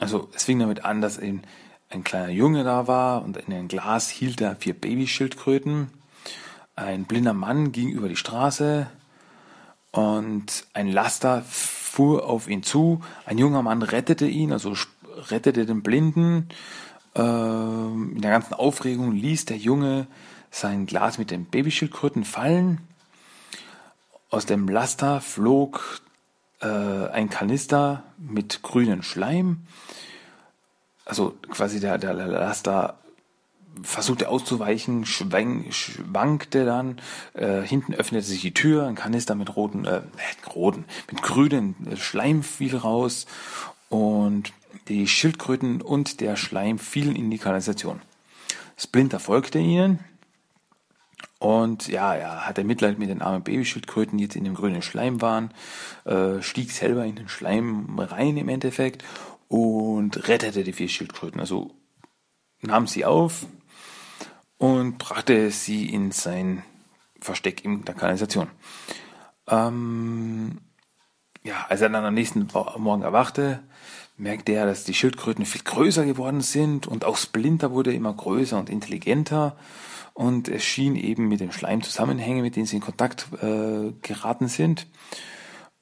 also 0.00 0.30
es 0.34 0.44
fing 0.44 0.58
damit 0.58 0.82
an, 0.82 1.02
dass 1.02 1.18
eben 1.18 1.42
ein 1.90 2.04
kleiner 2.04 2.30
Junge 2.30 2.64
da 2.64 2.86
war 2.86 3.22
und 3.22 3.36
in 3.36 3.52
einem 3.52 3.68
Glas 3.68 4.08
hielt 4.08 4.40
er 4.40 4.56
vier 4.56 4.72
Babyschildkröten. 4.72 5.90
Ein 6.74 7.04
blinder 7.04 7.34
Mann 7.34 7.72
ging 7.72 7.90
über 7.90 8.08
die 8.08 8.16
Straße 8.16 8.86
und 9.90 10.64
ein 10.72 10.88
Laster 10.88 11.44
fuhr 11.92 12.26
auf 12.26 12.48
ihn 12.48 12.62
zu. 12.62 13.00
Ein 13.26 13.38
junger 13.38 13.62
Mann 13.62 13.82
rettete 13.82 14.26
ihn, 14.26 14.52
also 14.52 14.74
rettete 15.30 15.66
den 15.66 15.82
Blinden. 15.82 16.48
Ähm, 17.14 18.12
in 18.14 18.22
der 18.22 18.30
ganzen 18.30 18.54
Aufregung 18.54 19.12
ließ 19.12 19.44
der 19.44 19.58
Junge 19.58 20.06
sein 20.50 20.86
Glas 20.86 21.18
mit 21.18 21.30
den 21.30 21.44
Babyschildkröten 21.44 22.24
fallen. 22.24 22.80
Aus 24.30 24.46
dem 24.46 24.68
Laster 24.68 25.20
flog 25.20 26.00
äh, 26.60 26.66
ein 26.66 27.28
Kanister 27.28 28.04
mit 28.18 28.62
grünem 28.62 29.02
Schleim 29.02 29.66
also 31.04 31.36
quasi 31.50 31.80
der, 31.80 31.98
der 31.98 32.14
Laster 32.14 32.98
versuchte 33.82 34.28
auszuweichen, 34.28 35.06
schwenk, 35.06 35.72
schwankte 35.72 36.64
dann, 36.64 37.00
äh, 37.34 37.62
hinten 37.62 37.94
öffnete 37.94 38.26
sich 38.26 38.42
die 38.42 38.54
Tür, 38.54 38.86
ein 38.86 38.94
Kanister 38.94 39.34
mit 39.34 39.56
roten, 39.56 39.84
äh, 39.84 40.02
roten, 40.54 40.84
mit 41.10 41.22
grünen 41.22 41.74
Schleim 41.96 42.42
fiel 42.42 42.76
raus 42.76 43.26
und 43.88 44.52
die 44.88 45.06
Schildkröten 45.06 45.80
und 45.80 46.20
der 46.20 46.36
Schleim 46.36 46.78
fielen 46.78 47.16
in 47.16 47.30
die 47.30 47.38
Kanalisation. 47.38 48.00
Splinter 48.76 49.20
folgte 49.20 49.58
ihnen 49.58 50.00
und 51.38 51.88
ja, 51.88 52.14
er 52.14 52.46
hatte 52.46 52.64
Mitleid 52.64 52.98
mit 52.98 53.10
den 53.10 53.22
armen 53.22 53.42
Babyschildkröten, 53.42 54.16
die 54.18 54.24
jetzt 54.24 54.36
in 54.36 54.44
dem 54.44 54.54
grünen 54.54 54.82
Schleim 54.82 55.20
waren, 55.20 55.52
äh, 56.04 56.40
stieg 56.40 56.70
selber 56.70 57.04
in 57.04 57.16
den 57.16 57.28
Schleim 57.28 57.98
rein 57.98 58.36
im 58.36 58.48
Endeffekt 58.48 59.04
und 59.48 60.28
rettete 60.28 60.62
die 60.62 60.72
vier 60.72 60.88
Schildkröten. 60.88 61.40
Also 61.40 61.74
nahm 62.60 62.86
sie 62.86 63.04
auf 63.04 63.46
und 64.62 64.98
brachte 64.98 65.50
sie 65.50 65.92
in 65.92 66.12
sein 66.12 66.62
Versteck 67.20 67.64
in 67.64 67.84
der 67.84 67.96
Kanalisation. 67.96 68.46
Ähm, 69.48 70.58
ja, 71.42 71.66
als 71.68 71.80
er 71.80 71.88
dann 71.88 72.04
am 72.04 72.14
nächsten 72.14 72.46
Morgen 72.78 73.02
erwachte, 73.02 73.64
merkte 74.16 74.52
er, 74.52 74.66
dass 74.66 74.84
die 74.84 74.94
Schildkröten 74.94 75.46
viel 75.46 75.62
größer 75.64 76.04
geworden 76.04 76.42
sind 76.42 76.86
und 76.86 77.04
auch 77.04 77.16
Splinter 77.16 77.72
wurde 77.72 77.92
immer 77.92 78.12
größer 78.12 78.56
und 78.56 78.70
intelligenter 78.70 79.56
und 80.14 80.46
es 80.46 80.62
schien 80.62 80.94
eben 80.94 81.26
mit 81.26 81.40
dem 81.40 81.50
Schleim 81.50 81.82
Zusammenhänge, 81.82 82.42
mit 82.42 82.54
denen 82.54 82.66
sie 82.66 82.76
in 82.76 82.82
Kontakt 82.82 83.26
äh, 83.42 83.90
geraten 84.02 84.46
sind. 84.46 84.86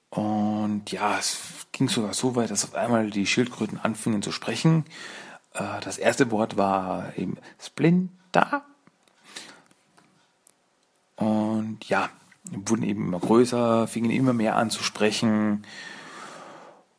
Und 0.09 0.91
ja, 0.91 1.19
es 1.19 1.67
ging 1.73 1.91
sogar 1.91 2.15
so 2.15 2.35
weit, 2.35 2.51
dass 2.51 2.65
auf 2.65 2.75
einmal 2.75 3.11
die 3.11 3.27
Schildkröten 3.27 3.79
anfingen 3.79 4.23
zu 4.23 4.33
sprechen. 4.33 4.87
Äh, 5.53 5.83
das 5.83 5.99
erste 5.99 6.31
Wort 6.31 6.57
war 6.57 7.13
eben 7.19 7.37
Splinter. 7.59 8.65
Ja, 11.21 12.09
wurden 12.51 12.83
eben 12.83 13.07
immer 13.07 13.21
größer, 13.21 13.87
fingen 13.87 14.11
immer 14.11 14.33
mehr 14.33 14.57
an 14.57 14.71
zu 14.71 14.83
sprechen. 14.83 15.65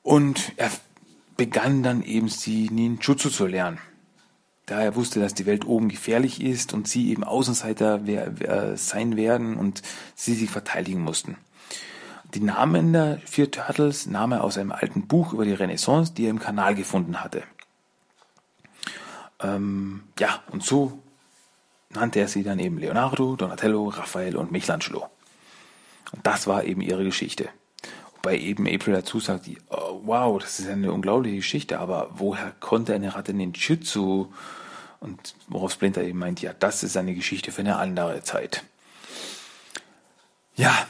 Und 0.04 0.54
er 0.58 0.72
begann 1.38 1.84
dann 1.84 2.04
eben 2.04 2.30
sie 2.30 2.70
Ninjutsu 2.70 3.30
zu 3.30 3.48
lernen. 3.48 3.80
Da 4.66 4.82
er 4.82 4.96
wusste, 4.96 5.20
dass 5.20 5.34
die 5.34 5.46
Welt 5.46 5.66
oben 5.66 5.90
gefährlich 5.90 6.42
ist 6.42 6.74
und 6.74 6.88
sie 6.88 7.10
eben 7.10 7.24
Außenseiter 7.24 8.02
sein 8.78 9.18
werden 9.18 9.58
und 9.58 9.82
sie 10.16 10.36
sich 10.36 10.50
verteidigen 10.50 11.02
mussten. 11.02 11.38
Die 12.34 12.40
Namen 12.40 12.94
der 12.94 13.20
vier 13.26 13.52
Turtles 13.52 14.06
nahm 14.06 14.32
er 14.32 14.44
aus 14.44 14.58
einem 14.58 14.72
alten 14.72 15.08
Buch 15.08 15.34
über 15.34 15.44
die 15.44 15.54
Renaissance, 15.54 16.14
die 16.14 16.26
er 16.26 16.30
im 16.30 16.40
Kanal 16.40 16.76
gefunden 16.76 17.22
hatte. 17.22 17.44
Ähm, 19.42 20.04
ja, 20.18 20.42
und 20.52 20.64
so 20.64 21.00
nannte 21.94 22.20
er 22.20 22.28
sie 22.28 22.44
dann 22.44 22.60
eben 22.60 22.78
Leonardo, 22.78 23.36
Donatello, 23.36 23.90
Raphael 23.90 24.36
und 24.36 24.52
Michelangelo. 24.52 25.10
Und 26.12 26.26
das 26.26 26.48
war 26.48 26.64
eben 26.64 26.82
ihre 26.82 27.04
Geschichte. 27.04 27.50
Wobei 28.16 28.38
eben 28.38 28.68
April 28.68 28.94
dazu 28.94 29.20
sagt, 29.20 29.50
oh, 29.70 30.02
wow, 30.04 30.40
das 30.40 30.60
ist 30.60 30.70
eine 30.70 30.92
unglaubliche 30.92 31.38
Geschichte, 31.38 31.80
aber 31.80 32.12
woher 32.14 32.52
konnte 32.60 32.94
eine 32.94 33.16
Ratte 33.16 33.34
Ninjutsu? 33.34 34.28
Und 35.00 35.34
worauf 35.48 35.72
Splinter 35.72 36.04
eben 36.04 36.20
meint, 36.20 36.42
ja, 36.42 36.54
das 36.54 36.84
ist 36.84 36.96
eine 36.96 37.16
Geschichte 37.16 37.52
für 37.52 37.62
eine 37.62 37.78
andere 37.78 38.22
Zeit. 38.22 38.64
Ja, 40.56 40.86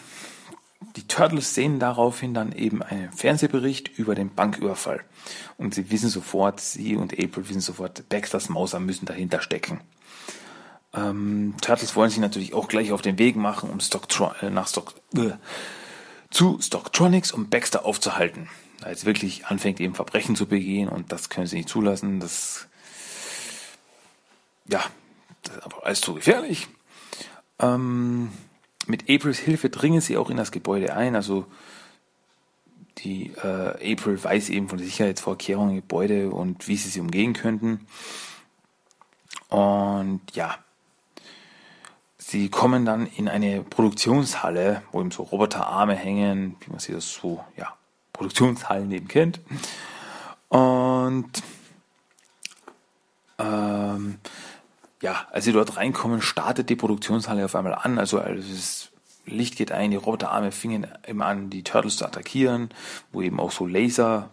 die 0.98 1.08
Turtles 1.08 1.56
sehen 1.56 1.80
daraufhin 1.80 2.34
dann 2.34 2.52
eben 2.52 2.84
einen 2.84 3.14
Fernsehbericht 3.14 3.98
über 3.98 4.14
den 4.14 4.34
Banküberfall. 4.36 5.06
Und 5.58 5.74
sie 5.74 5.90
wissen 5.90 6.10
sofort, 6.10 6.60
sie 6.60 6.98
und 6.98 7.14
April 7.14 7.48
wissen 7.48 7.62
sofort, 7.62 8.10
Baxters 8.10 8.50
Mauser 8.50 8.82
müssen 8.82 9.06
dahinter 9.06 9.42
stecken. 9.42 9.80
Ähm, 10.94 11.56
Turtles 11.62 11.96
wollen 11.96 12.10
sich 12.10 12.20
natürlich 12.20 12.54
auch 12.54 12.68
gleich 12.68 12.92
auf 12.92 13.02
den 13.02 13.18
Weg 13.18 13.36
machen, 13.36 13.70
um 13.70 13.80
Stocktron 13.80 14.32
äh, 14.42 14.50
nach 14.50 14.68
Stock 14.68 14.96
äh, 15.16 15.32
zu 16.30 16.60
Stocktronics, 16.62 17.32
um 17.32 17.50
Baxter 17.50 17.86
aufzuhalten. 17.86 18.50
Jetzt 18.86 19.06
wirklich 19.06 19.46
anfängt, 19.46 19.80
eben 19.80 19.94
Verbrechen 19.94 20.36
zu 20.36 20.48
begehen 20.48 20.90
und 20.90 21.12
das 21.12 21.30
können 21.30 21.48
sie 21.48 21.58
nicht 21.58 21.70
zulassen. 21.70 22.20
Das, 22.20 22.68
ja, 24.68 24.84
das 25.44 25.58
ist 25.58 25.64
einfach 25.64 25.84
alles 25.84 26.02
zu 26.02 26.16
gefährlich. 26.16 26.68
Ähm, 27.60 28.32
mit 28.88 29.04
Aprils 29.10 29.38
Hilfe 29.38 29.70
dringen 29.70 30.02
sie 30.02 30.18
auch 30.18 30.30
in 30.30 30.38
das 30.38 30.52
Gebäude 30.52 30.96
ein. 30.96 31.16
Also 31.16 31.46
die 33.00 33.32
äh, 33.44 33.94
April 33.94 34.22
weiß 34.22 34.50
eben 34.50 34.68
von 34.68 34.80
Sicherheitsvorkehrungen 34.80 35.76
im 35.76 35.82
Gebäude 35.82 36.32
und 36.32 36.68
wie 36.68 36.76
sie 36.76 36.90
sie 36.90 37.00
umgehen 37.00 37.34
könnten. 37.34 37.88
Und 39.50 40.22
ja, 40.34 40.58
sie 42.22 42.50
kommen 42.50 42.86
dann 42.86 43.08
in 43.08 43.28
eine 43.28 43.64
Produktionshalle, 43.64 44.84
wo 44.92 45.02
eben 45.02 45.12
so 45.12 45.24
Roboterarme 45.24 45.96
hängen, 45.96 46.56
wie 46.62 46.70
man 46.70 46.80
sie 46.80 46.94
das 46.94 47.12
so, 47.12 47.44
ja, 47.58 47.74
Produktionshallen 48.14 48.92
eben 48.92 49.08
kennt. 49.08 49.40
Und 50.50 51.32
ähm, 53.40 54.20
ja, 55.02 55.28
als 55.32 55.46
sie 55.46 55.52
dort 55.52 55.78
reinkommen, 55.78 56.22
startet 56.22 56.70
die 56.70 56.76
Produktionshalle 56.76 57.44
auf 57.46 57.56
einmal 57.56 57.74
an. 57.74 57.98
Also, 57.98 58.20
also 58.20 58.54
das 58.54 58.92
Licht 59.26 59.56
geht 59.56 59.72
ein, 59.72 59.92
die 59.92 59.98
Roboterarme 59.98 60.52
fingen 60.52 60.88
eben 61.08 61.24
an, 61.24 61.50
die 61.50 61.64
Turtles 61.64 61.98
zu 61.98 62.06
attackieren, 62.06 62.70
wo 63.12 63.22
eben 63.22 63.40
auch 63.40 63.52
so 63.52 63.66
Laser, 63.66 64.30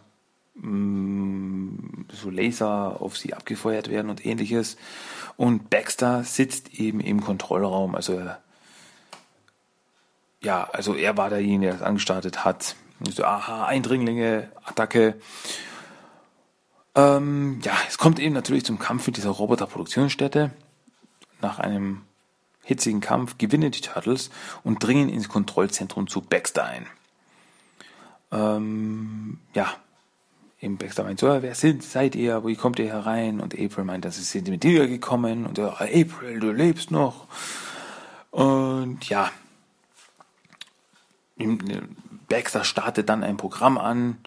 so 0.61 2.31
Laser 2.31 3.01
auf 3.01 3.17
sie 3.17 3.35
abgefeuert 3.35 3.89
werden 3.89 4.11
und 4.11 4.25
ähnliches. 4.27 4.77
Und 5.37 5.71
Baxter 5.71 6.25
sitzt 6.25 6.75
eben 6.75 7.01
im 7.01 7.21
Kontrollraum, 7.21 7.95
also 7.95 8.21
ja, 10.41 10.69
also 10.73 10.95
er 10.95 11.17
war 11.17 11.31
derjenige, 11.31 11.67
der 11.67 11.73
das 11.75 11.83
angestartet 11.83 12.45
hat. 12.45 12.77
So, 13.01 13.25
aha, 13.25 13.67
Eindringlinge, 13.67 14.51
Attacke. 14.65 15.21
Ähm, 16.95 17.61
ja, 17.63 17.73
es 17.89 17.99
kommt 17.99 18.19
eben 18.19 18.35
natürlich 18.35 18.65
zum 18.65 18.79
Kampf 18.79 19.07
mit 19.07 19.17
dieser 19.17 19.31
Roboterproduktionsstätte. 19.31 20.51
Nach 21.41 21.59
einem 21.59 22.03
hitzigen 22.65 23.01
Kampf 23.01 23.39
gewinnen 23.39 23.71
die 23.71 23.81
Turtles 23.81 24.31
und 24.65 24.83
dringen 24.83 25.09
ins 25.09 25.29
Kontrollzentrum 25.29 26.09
zu 26.09 26.21
Baxter 26.21 26.65
ein. 26.65 26.87
Ähm, 28.31 29.39
ja, 29.55 29.73
eben 30.61 30.77
Baxter 30.77 31.05
meint 31.05 31.21
so, 31.21 31.27
wer 31.27 31.55
sind, 31.55 31.83
seid 31.83 32.15
ihr, 32.15 32.45
wie 32.45 32.57
kommt 32.57 32.79
ihr 32.79 32.89
herein? 32.89 33.41
Und 33.41 33.55
April 33.55 33.85
meint, 33.85 34.05
dass 34.05 34.17
sie 34.17 34.23
sind 34.23 34.49
mit 34.49 34.63
dir 34.63 34.89
gekommen 34.89 35.47
und 35.47 35.59
ja, 35.59 35.69
April, 35.69 36.41
du 36.41 36.53
lebst 36.53 36.91
noch. 36.91 37.27
Und 38.31 39.09
ja, 39.09 39.31
Baxter 42.29 42.65
startet 42.65 43.09
dann 43.09 43.23
ein 43.23 43.37
Programm 43.37 43.79
an, 43.79 44.19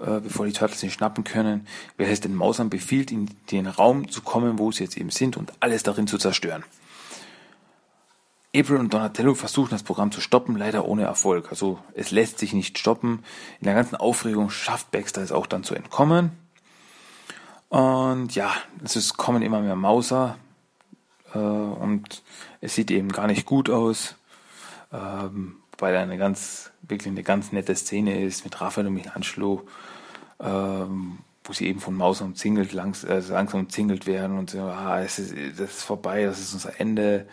äh, 0.00 0.20
bevor 0.20 0.46
die 0.46 0.52
Turtles 0.52 0.82
ihn 0.82 0.90
schnappen 0.90 1.24
können, 1.24 1.66
welches 1.96 2.20
den 2.20 2.34
Mausern 2.34 2.70
befiehlt, 2.70 3.10
in 3.10 3.30
den 3.50 3.66
Raum 3.66 4.10
zu 4.10 4.22
kommen, 4.22 4.58
wo 4.58 4.70
sie 4.70 4.84
jetzt 4.84 4.96
eben 4.96 5.10
sind 5.10 5.36
und 5.36 5.52
alles 5.60 5.82
darin 5.82 6.06
zu 6.06 6.18
zerstören. 6.18 6.64
April 8.54 8.76
und 8.76 8.92
Donatello 8.92 9.34
versuchen 9.34 9.70
das 9.70 9.82
Programm 9.82 10.12
zu 10.12 10.20
stoppen, 10.20 10.56
leider 10.56 10.84
ohne 10.86 11.04
Erfolg. 11.04 11.48
Also 11.50 11.78
es 11.94 12.10
lässt 12.10 12.38
sich 12.38 12.52
nicht 12.52 12.78
stoppen. 12.78 13.24
In 13.60 13.64
der 13.64 13.74
ganzen 13.74 13.96
Aufregung 13.96 14.50
schafft 14.50 14.90
Baxter 14.90 15.22
es 15.22 15.32
auch 15.32 15.46
dann 15.46 15.64
zu 15.64 15.74
entkommen. 15.74 16.32
Und 17.70 18.34
ja, 18.34 18.52
es 18.84 19.14
kommen 19.14 19.40
immer 19.40 19.60
mehr 19.60 19.76
Mauser 19.76 20.36
äh, 21.34 21.38
und 21.38 22.22
es 22.60 22.74
sieht 22.74 22.90
eben 22.90 23.08
gar 23.08 23.26
nicht 23.26 23.46
gut 23.46 23.70
aus. 23.70 24.16
Ähm, 24.92 25.56
weil 25.78 25.96
eine 25.96 26.18
ganz, 26.18 26.70
wirklich 26.82 27.10
eine 27.10 27.22
ganz 27.22 27.50
nette 27.50 27.74
Szene 27.74 28.22
ist 28.22 28.44
mit 28.44 28.60
Raphael 28.60 28.86
und 28.86 28.94
Michelangelo, 28.94 29.66
ähm, 30.38 31.18
wo 31.44 31.52
sie 31.52 31.66
eben 31.66 31.80
von 31.80 31.94
Maus 31.94 32.20
umzingelt, 32.20 32.72
langs, 32.72 33.02
äh, 33.04 33.22
langsam 33.28 33.60
umzingelt 33.60 34.06
werden 34.06 34.38
und 34.38 34.50
so, 34.50 34.60
ah, 34.60 35.00
es 35.00 35.18
ist, 35.18 35.34
das 35.58 35.78
ist 35.78 35.82
vorbei, 35.82 36.24
das 36.24 36.38
ist 36.38 36.52
unser 36.52 36.78
Ende. 36.78 37.26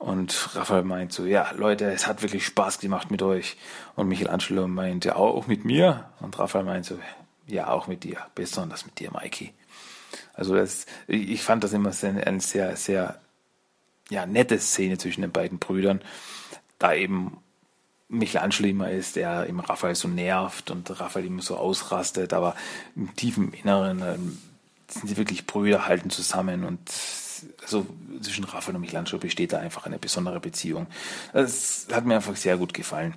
Und 0.00 0.56
Raphael 0.56 0.82
meint 0.82 1.12
so, 1.12 1.26
ja, 1.26 1.50
Leute, 1.52 1.92
es 1.92 2.06
hat 2.06 2.22
wirklich 2.22 2.46
Spaß 2.46 2.78
gemacht 2.78 3.10
mit 3.10 3.20
euch. 3.20 3.58
Und 3.96 4.08
Michelangelo 4.08 4.66
meint, 4.66 5.04
ja, 5.04 5.16
auch 5.16 5.46
mit 5.46 5.66
mir. 5.66 6.08
Und 6.20 6.38
Raphael 6.38 6.64
meint 6.64 6.86
so, 6.86 6.98
ja, 7.46 7.68
auch 7.68 7.86
mit 7.86 8.02
dir, 8.02 8.16
besonders 8.34 8.86
mit 8.86 8.98
dir, 8.98 9.10
Mikey. 9.10 9.52
Also 10.32 10.54
das, 10.54 10.86
ich 11.06 11.42
fand 11.42 11.64
das 11.64 11.74
immer 11.74 11.92
sehr, 11.92 12.26
eine 12.26 12.40
sehr, 12.40 12.76
sehr, 12.76 13.20
ja, 14.08 14.24
nette 14.24 14.58
Szene 14.58 14.96
zwischen 14.96 15.20
den 15.20 15.32
beiden 15.32 15.58
Brüdern, 15.58 16.00
da 16.78 16.94
eben 16.94 17.36
Michelangelo 18.08 18.70
immer 18.70 18.90
ist, 18.90 19.16
der 19.16 19.44
im 19.44 19.60
Raphael 19.60 19.94
so 19.94 20.08
nervt 20.08 20.70
und 20.70 20.98
Raphael 20.98 21.26
immer 21.26 21.42
so 21.42 21.58
ausrastet, 21.58 22.32
aber 22.32 22.56
im 22.96 23.14
tiefen 23.16 23.52
Inneren 23.52 24.00
ähm, 24.00 24.38
sind 24.88 25.08
sie 25.08 25.18
wirklich 25.18 25.46
Brüder, 25.46 25.86
halten 25.86 26.08
zusammen 26.08 26.64
und 26.64 26.80
also 27.62 27.86
zwischen 28.20 28.44
Raphael 28.44 28.74
und 28.74 28.80
Michelangelo 28.82 29.18
besteht 29.18 29.52
da 29.52 29.58
einfach 29.58 29.86
eine 29.86 29.98
besondere 29.98 30.40
Beziehung. 30.40 30.86
Das 31.32 31.86
hat 31.92 32.04
mir 32.04 32.16
einfach 32.16 32.36
sehr 32.36 32.56
gut 32.56 32.74
gefallen. 32.74 33.14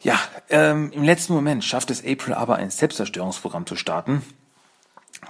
Ja, 0.00 0.18
ähm, 0.50 0.90
im 0.92 1.04
letzten 1.04 1.32
Moment 1.32 1.64
schafft 1.64 1.90
es 1.90 2.04
April 2.04 2.34
aber 2.34 2.56
ein 2.56 2.70
Selbstzerstörungsprogramm 2.70 3.66
zu 3.66 3.76
starten, 3.76 4.22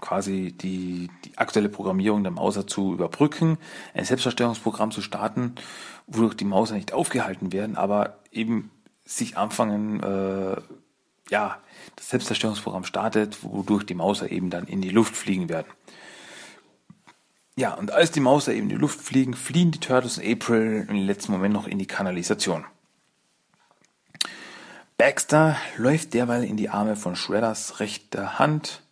quasi 0.01 0.53
die, 0.53 1.11
die 1.27 1.37
aktuelle 1.37 1.69
Programmierung 1.69 2.23
der 2.23 2.33
Mauser 2.33 2.67
zu 2.67 2.95
überbrücken, 2.95 3.59
ein 3.93 4.07
Selbstzerstörungsprogramm 4.07 4.91
zu 4.91 5.03
starten, 5.03 5.57
wodurch 6.07 6.35
die 6.35 6.47
Mauser 6.47 6.77
nicht 6.77 6.95
aufgehalten 6.95 7.53
werden, 7.53 7.77
aber 7.77 8.19
eben 8.31 8.71
sich 9.05 9.37
anfangen, 9.37 10.03
äh, 10.03 10.57
ja, 11.31 11.59
das 11.97 12.09
Selbstzerstörungsprogramm 12.09 12.85
startet, 12.85 13.43
wodurch 13.43 13.85
die 13.85 13.95
Mauser 13.95 14.31
eben 14.31 14.49
dann 14.49 14.67
in 14.67 14.81
die 14.81 14.91
Luft 14.91 15.17
fliegen 15.17 15.51
werden. 15.51 15.67
Ja, 17.57 17.75
und 17.75 17.91
als 17.91 18.11
die 18.11 18.21
Mauser 18.21 18.53
eben 18.53 18.63
in 18.63 18.69
die 18.71 18.75
Luft 18.77 19.01
fliegen, 19.01 19.35
fliehen 19.35 19.73
die 19.73 19.81
Turtles 19.81 20.19
und 20.19 20.27
April 20.27 20.87
im 20.89 20.97
letzten 20.97 21.33
Moment 21.33 21.53
noch 21.53 21.67
in 21.67 21.79
die 21.79 21.87
Kanalisation. 21.87 22.65
Baxter 24.97 25.57
läuft 25.77 26.15
derweil 26.15 26.45
in 26.45 26.57
die 26.57 26.71
Arme 26.71 26.97
von 26.97 27.17
Shredders 27.17 27.81
rechter 27.81 28.39
Hand. 28.39 28.83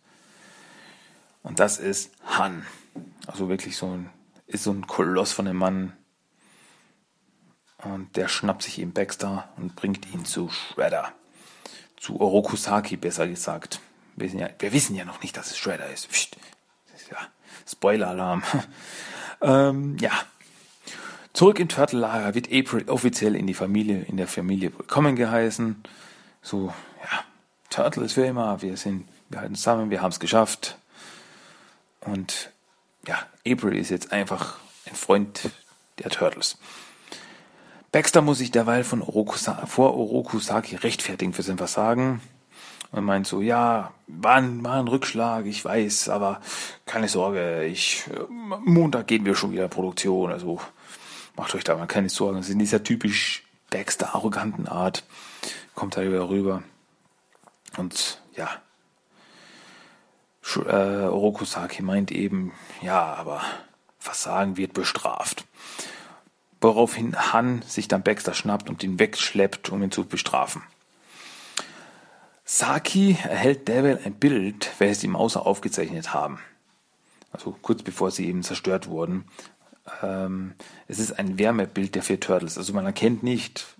Und 1.41 1.59
das 1.59 1.79
ist 1.79 2.11
Han. 2.25 2.65
Also 3.25 3.49
wirklich 3.49 3.77
so 3.77 3.87
ein, 3.87 4.09
ist 4.45 4.63
so 4.63 4.71
ein 4.71 4.85
Koloss 4.85 5.31
von 5.31 5.47
einem 5.47 5.57
Mann. 5.57 5.93
Und 7.77 8.15
der 8.15 8.27
schnappt 8.27 8.61
sich 8.61 8.77
eben 8.77 8.93
Baxter 8.93 9.49
und 9.57 9.75
bringt 9.75 10.11
ihn 10.13 10.25
zu 10.25 10.49
Shredder. 10.49 11.13
Zu 11.97 12.19
Orokusaki, 12.19 12.97
besser 12.97 13.27
gesagt. 13.27 13.79
Wir 14.15 14.27
wissen 14.27 14.39
ja, 14.39 14.49
wir 14.59 14.73
wissen 14.73 14.95
ja 14.95 15.05
noch 15.05 15.21
nicht, 15.21 15.35
dass 15.35 15.49
es 15.49 15.57
Shredder 15.57 15.91
ist. 15.91 16.09
Psst. 16.09 16.37
Spoiler-Alarm. 17.67 18.43
ähm, 19.41 19.97
ja. 19.99 20.11
Zurück 21.33 21.59
im 21.59 21.69
Turtle-Lager 21.69 22.35
wird 22.35 22.51
April 22.51 22.89
offiziell 22.89 23.35
in 23.35 23.47
die 23.47 23.53
Familie, 23.53 24.01
in 24.03 24.17
der 24.17 24.27
Familie 24.27 24.71
willkommen 24.77 25.15
geheißen. 25.15 25.81
So, 26.41 26.73
ja, 27.03 27.23
Turtle 27.69 28.03
ist 28.05 28.13
für 28.13 28.25
immer, 28.25 28.61
wir 28.61 28.75
sind, 28.75 29.07
wir 29.29 29.39
halten 29.39 29.55
zusammen, 29.55 29.89
wir 29.89 30.01
haben 30.01 30.11
es 30.11 30.19
geschafft. 30.19 30.77
Und 32.01 32.51
ja, 33.07 33.17
April 33.47 33.77
ist 33.77 33.89
jetzt 33.89 34.11
einfach 34.11 34.57
ein 34.85 34.95
Freund 34.95 35.49
der 35.99 36.09
Turtles. 36.09 36.57
Baxter 37.91 38.21
muss 38.21 38.37
sich 38.37 38.51
derweil 38.51 38.83
von 38.83 39.01
Orokusa 39.01 39.65
vor 39.65 39.95
Orokusaki 39.95 40.77
rechtfertigen 40.77 41.33
für 41.33 41.43
sein 41.43 41.57
Versagen. 41.57 42.21
Und 42.91 43.05
meint 43.05 43.25
so, 43.25 43.41
ja, 43.41 43.93
war 44.07 44.35
ein, 44.35 44.63
war 44.63 44.73
ein 44.73 44.87
Rückschlag, 44.87 45.45
ich 45.45 45.63
weiß, 45.63 46.09
aber 46.09 46.41
keine 46.85 47.07
Sorge, 47.07 47.63
ich, 47.65 48.03
Montag 48.29 49.07
gehen 49.07 49.23
wir 49.23 49.35
schon 49.35 49.53
wieder 49.53 49.63
in 49.63 49.69
Produktion, 49.69 50.31
also 50.31 50.59
macht 51.37 51.55
euch 51.55 51.63
da 51.63 51.77
mal 51.77 51.87
keine 51.87 52.09
Sorgen. 52.09 52.37
Das 52.37 52.47
ist 52.47 52.53
in 52.53 52.59
dieser 52.59 52.83
typisch 52.83 53.45
Baxter 53.69 54.13
arroganten 54.13 54.67
Art, 54.67 55.05
kommt 55.73 55.95
da 55.95 56.01
wieder 56.01 56.29
rüber. 56.29 56.63
Und 57.77 58.21
ja, 58.35 58.49
äh, 60.57 61.07
Orokusaki 61.07 61.83
meint 61.83 62.11
eben, 62.11 62.51
ja, 62.81 63.01
aber 63.01 63.41
Versagen 63.99 64.57
wird 64.57 64.73
bestraft. 64.73 65.45
Woraufhin 66.59 67.15
Han 67.15 67.61
sich 67.63 67.87
dann 67.87 68.03
Baxter 68.03 68.33
schnappt 68.33 68.69
und 68.69 68.83
ihn 68.83 68.99
wegschleppt, 68.99 69.69
um 69.69 69.81
ihn 69.81 69.91
zu 69.91 70.05
bestrafen. 70.05 70.61
Saki 72.53 73.17
erhält 73.23 73.69
Devil 73.69 73.97
ein 74.03 74.15
Bild, 74.15 74.73
welches 74.77 74.99
die 74.99 75.07
Mauser 75.07 75.45
aufgezeichnet 75.45 76.13
haben. 76.13 76.39
Also 77.31 77.55
kurz 77.61 77.81
bevor 77.81 78.11
sie 78.11 78.27
eben 78.27 78.43
zerstört 78.43 78.89
wurden. 78.89 79.23
Ähm, 80.03 80.55
es 80.89 80.99
ist 80.99 81.17
ein 81.17 81.39
Wärmebild 81.39 81.95
der 81.95 82.03
vier 82.03 82.19
Turtles. 82.19 82.57
Also 82.57 82.73
man 82.73 82.85
erkennt 82.85 83.23
nicht 83.23 83.77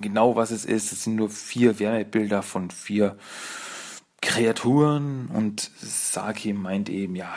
genau, 0.00 0.34
was 0.34 0.50
es 0.50 0.64
ist. 0.64 0.90
Es 0.90 1.04
sind 1.04 1.14
nur 1.14 1.30
vier 1.30 1.78
Wärmebilder 1.78 2.42
von 2.42 2.72
vier 2.72 3.16
Kreaturen 4.20 5.28
und 5.28 5.70
Saki 5.76 6.54
meint 6.54 6.88
eben, 6.88 7.14
ja, 7.14 7.32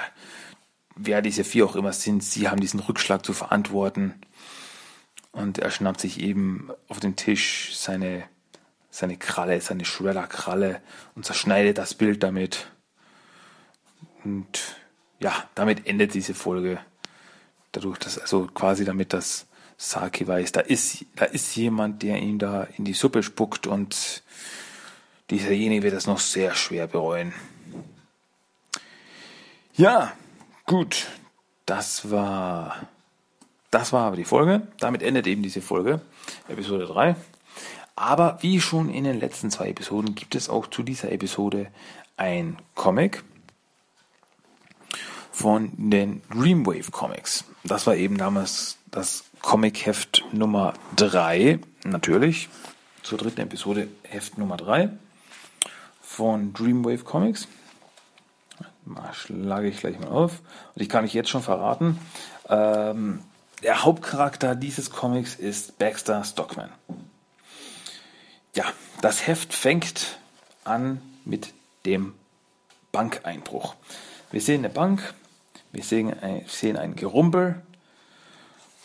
wer 0.95 1.21
diese 1.21 1.43
vier 1.43 1.67
auch 1.67 1.75
immer 1.75 1.93
sind, 1.93 2.23
sie 2.23 2.49
haben 2.49 2.59
diesen 2.59 2.79
Rückschlag 2.79 3.23
zu 3.23 3.33
verantworten. 3.33 4.15
Und 5.31 5.59
er 5.59 5.69
schnappt 5.69 6.01
sich 6.01 6.19
eben 6.21 6.71
auf 6.87 6.99
den 6.99 7.15
Tisch 7.15 7.69
seine, 7.75 8.23
seine 8.91 9.17
Kralle, 9.17 9.59
seine 9.61 9.85
Shredder-Kralle 9.85 10.81
und 11.15 11.25
zerschneidet 11.25 11.77
das 11.77 11.93
Bild 11.93 12.21
damit. 12.21 12.67
Und 14.23 14.75
ja, 15.19 15.33
damit 15.55 15.87
endet 15.87 16.13
diese 16.13 16.33
Folge. 16.33 16.79
Dadurch, 17.71 17.97
dass, 17.97 18.19
also 18.19 18.47
quasi 18.53 18.83
damit 18.85 19.13
das 19.13 19.47
Saki 19.77 20.27
weiß, 20.27 20.51
da 20.51 20.59
ist, 20.59 21.05
da 21.15 21.25
ist 21.25 21.55
jemand, 21.55 22.03
der 22.03 22.17
ihn 22.17 22.37
da 22.37 22.67
in 22.77 22.85
die 22.85 22.93
Suppe 22.93 23.23
spuckt 23.23 23.65
und 23.65 24.21
dieserjenige 25.31 25.83
wird 25.83 25.93
es 25.93 26.05
noch 26.05 26.19
sehr 26.19 26.53
schwer 26.53 26.85
bereuen. 26.85 27.33
Ja, 29.73 30.11
gut. 30.65 31.07
Das 31.65 32.11
war, 32.11 32.87
das 33.69 33.93
war 33.93 34.07
aber 34.07 34.17
die 34.17 34.25
Folge. 34.25 34.67
Damit 34.79 35.01
endet 35.01 35.25
eben 35.27 35.41
diese 35.41 35.61
Folge, 35.61 36.01
Episode 36.49 36.85
3. 36.85 37.15
Aber 37.95 38.37
wie 38.41 38.61
schon 38.61 38.89
in 38.89 39.03
den 39.03 39.19
letzten 39.19 39.51
zwei 39.51 39.69
Episoden 39.69 40.15
gibt 40.15 40.35
es 40.35 40.49
auch 40.49 40.67
zu 40.67 40.83
dieser 40.83 41.11
Episode 41.11 41.67
ein 42.17 42.57
Comic 42.75 43.23
von 45.31 45.71
den 45.75 46.21
Dreamwave 46.29 46.91
Comics. 46.91 47.45
Das 47.63 47.87
war 47.87 47.95
eben 47.95 48.17
damals 48.17 48.77
das 48.91 49.23
Comic-Heft 49.41 50.23
Nummer 50.31 50.73
3, 50.97 51.59
natürlich. 51.83 52.49
Zur 53.03 53.17
dritten 53.17 53.41
Episode 53.41 53.87
Heft 54.03 54.37
Nummer 54.37 54.57
3 54.57 54.89
von 56.01 56.53
Dreamwave 56.53 57.03
Comics. 57.03 57.47
Mal 58.85 59.13
schlage 59.13 59.69
ich 59.69 59.79
gleich 59.79 59.99
mal 59.99 60.09
auf. 60.09 60.41
Und 60.75 60.81
ich 60.81 60.89
kann 60.89 61.05
euch 61.05 61.13
jetzt 61.13 61.29
schon 61.29 61.41
verraten, 61.41 61.97
ähm, 62.49 63.21
der 63.63 63.83
Hauptcharakter 63.83 64.55
dieses 64.55 64.89
Comics 64.89 65.35
ist 65.35 65.77
Baxter 65.77 66.23
Stockman. 66.23 66.69
Ja, 68.53 68.65
das 69.01 69.27
Heft 69.27 69.53
fängt 69.53 70.19
an 70.65 71.01
mit 71.23 71.53
dem 71.85 72.13
Bankeinbruch. 72.91 73.75
Wir 74.31 74.41
sehen 74.41 74.65
eine 74.65 74.73
Bank, 74.73 75.13
wir 75.71 75.83
sehen 75.83 76.13
ein, 76.19 76.43
sehen 76.47 76.75
ein 76.75 76.97
Gerumpel 76.97 77.61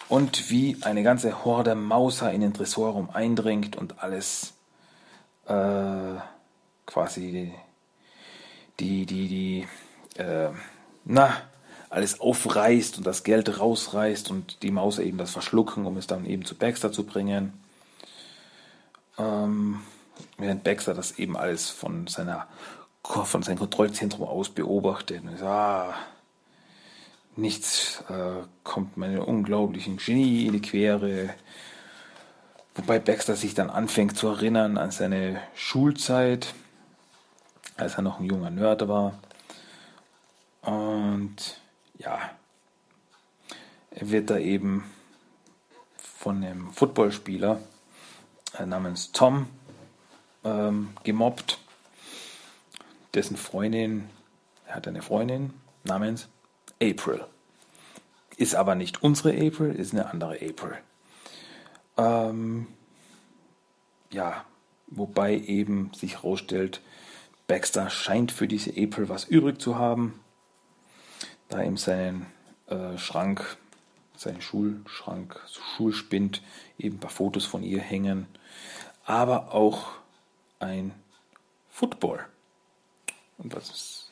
und 0.09 0.51
wie 0.51 0.77
eine 0.83 1.03
ganze 1.03 1.45
Horde 1.45 1.75
Mauser 1.75 2.33
in 2.33 2.43
den 2.43 2.55
Tresorraum 2.55 3.11
eindringt 3.11 3.75
und 3.75 4.03
alles 4.03 4.55
äh, 5.47 6.15
quasi 6.87 7.53
die, 8.79 9.07
die, 9.07 9.27
die, 9.27 9.67
äh, 10.17 10.51
na, 11.05 11.37
alles 11.91 12.21
aufreißt 12.21 12.99
und 12.99 13.07
das 13.07 13.25
Geld 13.25 13.59
rausreißt 13.59 14.31
und 14.31 14.63
die 14.63 14.71
Maus 14.71 15.01
eben 15.01 15.19
das 15.19 15.33
verschlucken, 15.33 15.87
um 15.87 15.97
es 15.97 16.07
dann 16.07 16.25
eben 16.25 16.45
zu 16.45 16.55
Baxter 16.55 16.93
zu 16.93 17.05
bringen. 17.05 17.66
Ähm, 19.19 19.81
während 20.39 20.65
Baxter 20.65 20.95
das 20.95 21.19
eben 21.19 21.37
alles 21.37 21.71
von 21.71 22.07
seiner 22.07 22.49
von 23.03 23.45
seinem 23.45 23.59
Kontrollzentrum 23.59 24.27
aus 24.27 24.49
beobachtet 24.49 25.23
und 25.23 25.39
sagt, 25.39 25.45
ah, 25.45 25.95
nichts 27.37 28.03
äh, 28.09 28.43
kommt 28.65 28.97
meinem 28.97 29.23
unglaublichen 29.23 29.99
Genie 29.99 30.47
in 30.47 30.55
die 30.55 30.61
Quere. 30.61 31.33
Wobei 32.75 32.99
Baxter 32.99 33.37
sich 33.37 33.55
dann 33.55 33.71
anfängt 33.71 34.19
zu 34.19 34.27
erinnern 34.27 34.77
an 34.77 34.91
seine 34.91 35.41
Schulzeit 35.55 36.53
als 37.77 37.97
er 37.97 38.03
noch 38.03 38.21
ein 38.21 38.27
junger 38.27 38.51
Nerd 38.51 38.89
war. 38.89 39.19
Und 40.63 41.61
ja, 41.99 42.19
er 43.91 44.11
wird 44.11 44.31
da 44.31 44.39
eben 44.39 44.85
von 45.97 46.43
einem 46.43 46.73
Footballspieler 46.73 47.61
namens 48.65 49.13
Tom 49.13 49.49
ähm, 50.45 50.91
gemobbt, 51.05 51.59
dessen 53.15 53.37
Freundin, 53.37 54.09
er 54.67 54.77
hat 54.77 54.89
eine 54.89 55.03
Freundin 55.03 55.53
namens 55.85 56.29
April. 56.83 57.25
Ist 58.37 58.55
aber 58.55 58.75
nicht 58.75 59.03
unsere 59.03 59.31
April, 59.31 59.75
ist 59.75 59.93
eine 59.93 60.11
andere 60.11 60.35
April. 60.35 60.79
Ähm, 61.97 62.67
ja, 64.13 64.45
wobei 64.87 65.39
eben 65.39 65.93
sich 65.95 66.17
herausstellt, 66.17 66.81
Baxter 67.47 67.91
scheint 67.91 68.33
für 68.33 68.49
diese 68.49 68.71
April 68.71 69.09
was 69.09 69.25
übrig 69.25 69.61
zu 69.61 69.79
haben, 69.79 70.21
da 71.49 71.63
ihm 71.63 71.77
seinen 71.77 72.27
äh, 72.67 72.99
Schrank, 72.99 73.57
seinen 74.17 74.41
Schulschrank, 74.41 75.41
Schulspind, 75.77 76.43
eben 76.79 76.97
ein 76.97 77.01
paar 77.01 77.11
Fotos 77.11 77.45
von 77.45 77.63
ihr 77.63 77.81
hängen, 77.81 78.27
aber 79.05 79.53
auch 79.53 79.89
ein 80.59 80.93
Football. 81.71 82.25
Und 83.39 83.55
was, 83.55 84.11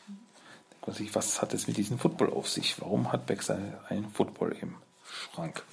was, 0.83 1.01
ich, 1.01 1.15
was 1.15 1.41
hat 1.41 1.55
es 1.55 1.67
mit 1.67 1.77
diesem 1.77 1.99
Football 1.99 2.31
auf 2.31 2.49
sich? 2.49 2.81
Warum 2.81 3.13
hat 3.13 3.27
Baxter 3.27 3.59
ein 3.89 4.09
Football 4.11 4.57
im 4.61 4.77
Schrank? 5.05 5.65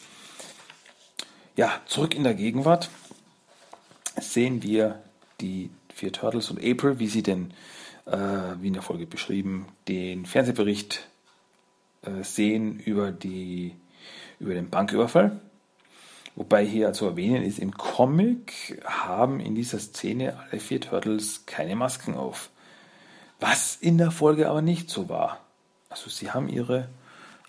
Ja, 1.58 1.82
zurück 1.86 2.16
in 2.16 2.24
der 2.24 2.34
Gegenwart 2.34 2.90
sehen 4.20 4.64
wir 4.64 5.02
die 5.42 5.70
vier 5.94 6.12
Turtles 6.14 6.50
und 6.50 6.60
April, 6.64 7.00
wie 7.00 7.08
sie 7.08 7.24
denn, 7.24 7.54
äh, 8.06 8.18
wie 8.60 8.68
in 8.68 8.74
der 8.74 8.82
Folge 8.82 9.06
beschrieben, 9.06 9.68
den 9.88 10.26
Fernsehbericht 10.26 11.08
äh, 12.04 12.24
sehen 12.24 12.80
über, 12.80 13.12
die, 13.12 13.76
über 14.42 14.54
den 14.54 14.70
Banküberfall. 14.70 15.40
Wobei 16.36 16.66
hier 16.66 16.94
zu 16.94 17.06
erwähnen 17.06 17.44
ist, 17.44 17.60
im 17.60 17.78
Comic 17.78 18.82
haben 18.86 19.40
in 19.40 19.54
dieser 19.54 19.80
Szene 19.80 20.38
alle 20.40 20.60
vier 20.60 20.82
Turtles 20.82 21.46
keine 21.46 21.76
Masken 21.76 22.16
auf. 22.16 22.50
Was 23.40 23.76
in 23.76 23.98
der 23.98 24.12
Folge 24.12 24.50
aber 24.50 24.62
nicht 24.62 24.90
so 24.90 25.10
war. 25.10 25.40
Also 25.90 26.10
sie 26.10 26.32
haben 26.32 26.48
ihre 26.48 26.88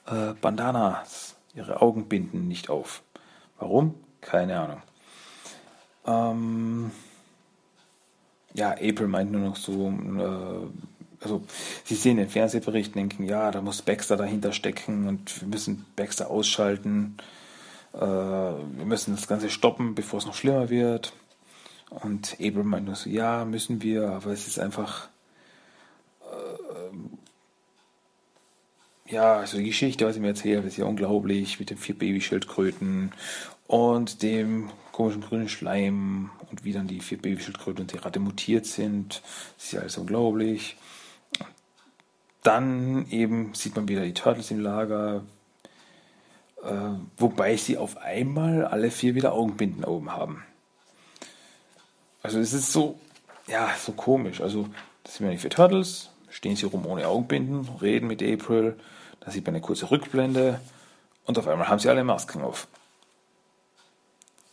äh, 0.07 0.33
Bandanas, 0.41 1.37
ihre 1.55 1.81
Augenbinden 1.81 2.49
nicht 2.49 2.71
auf. 2.71 3.03
Warum? 3.59 3.95
Keine 4.21 4.59
Ahnung. 4.59 4.83
Ähm, 6.07 6.91
ja, 8.55 8.73
April 8.73 9.07
meint 9.07 9.33
nur 9.33 9.41
noch 9.43 9.57
so, 9.57 9.89
äh, 9.89 10.92
also 11.23 11.43
sie 11.85 11.95
sehen 11.95 12.17
den 12.17 12.29
Fernsehbericht, 12.29 12.95
denken, 12.95 13.25
ja, 13.25 13.51
da 13.51 13.61
muss 13.61 13.83
Baxter 13.83 14.17
dahinter 14.17 14.53
stecken 14.53 15.09
und 15.09 15.41
wir 15.41 15.49
müssen 15.49 15.87
Baxter 15.97 16.31
ausschalten. 16.31 17.17
Äh, 17.95 18.01
wir 18.01 18.85
müssen 18.85 19.15
das 19.15 19.29
Ganze 19.29 19.51
stoppen, 19.51 19.95
bevor 19.95 20.19
es 20.19 20.27
noch 20.27 20.35
schlimmer 20.35 20.71
wird. 20.71 21.13
Und 21.91 22.35
April 22.35 22.65
meint 22.65 22.87
nur 22.87 22.97
so, 22.97 23.11
ja, 23.11 23.45
müssen 23.45 23.83
wir, 23.83 24.09
aber 24.09 24.31
es 24.33 24.47
ist 24.47 24.59
einfach, 24.59 25.09
äh, 26.23 26.97
ja, 29.13 29.37
also 29.37 29.59
die 29.59 29.65
Geschichte, 29.65 30.07
was 30.07 30.17
ich 30.17 30.23
mir 30.23 30.29
erzählt, 30.29 30.65
ist 30.65 30.79
ja 30.79 30.87
unglaublich 30.87 31.61
mit 31.61 31.69
den 31.69 31.77
vier 31.77 31.99
Babyschildkröten 31.99 33.13
und 33.67 34.23
dem 34.23 34.71
komischen 34.93 35.23
grünen 35.23 35.51
Schleim 35.51 36.31
und 36.51 36.65
wie 36.65 36.73
dann 36.73 36.87
die 36.87 37.01
vier 37.01 37.19
Babyschildkröten 37.19 37.83
und 37.83 37.93
die 37.93 37.99
Ratte 37.99 38.21
mutiert 38.21 38.67
sind. 38.67 39.23
Das 39.57 39.65
ist 39.67 39.73
ja 39.73 39.81
alles 39.81 39.99
unglaublich. 39.99 40.77
Dann 42.43 43.09
eben 43.11 43.55
sieht 43.55 43.77
man 43.77 43.89
wieder 43.89 44.03
die 44.03 44.15
Turtles 44.15 44.51
im 44.51 44.61
Lager. 44.61 45.23
Äh, 46.63 46.71
wobei 47.17 47.57
sie 47.57 47.79
auf 47.79 47.97
einmal 47.99 48.65
alle 48.65 48.91
vier 48.91 49.15
wieder 49.15 49.33
Augenbinden 49.33 49.85
oben 49.85 50.13
haben. 50.13 50.45
Also 52.23 52.39
es 52.39 52.53
ist 52.53 52.73
so, 52.73 52.99
ja, 53.49 53.71
so 53.79 53.93
komisch. 53.93 54.41
Also 54.41 54.69
das 55.03 55.17
sind 55.17 55.27
ja 55.27 55.33
die 55.33 55.39
vier 55.39 55.51
Turtles, 55.51 56.11
stehen 56.31 56.57
sie 56.57 56.67
rum 56.67 56.87
ohne 56.87 57.07
Augenbinden, 57.09 57.69
reden 57.81 58.07
mit 58.07 58.23
April, 58.23 58.79
da 59.21 59.31
sieht 59.31 59.45
man 59.45 59.55
eine 59.55 59.63
kurze 59.63 59.91
Rückblende 59.91 60.61
und 61.25 61.39
auf 61.39 61.49
einmal 61.49 61.69
haben 61.69 61.79
sie 61.79 61.89
alle 61.89 62.05
Masken 62.05 62.43
auf. 62.43 62.69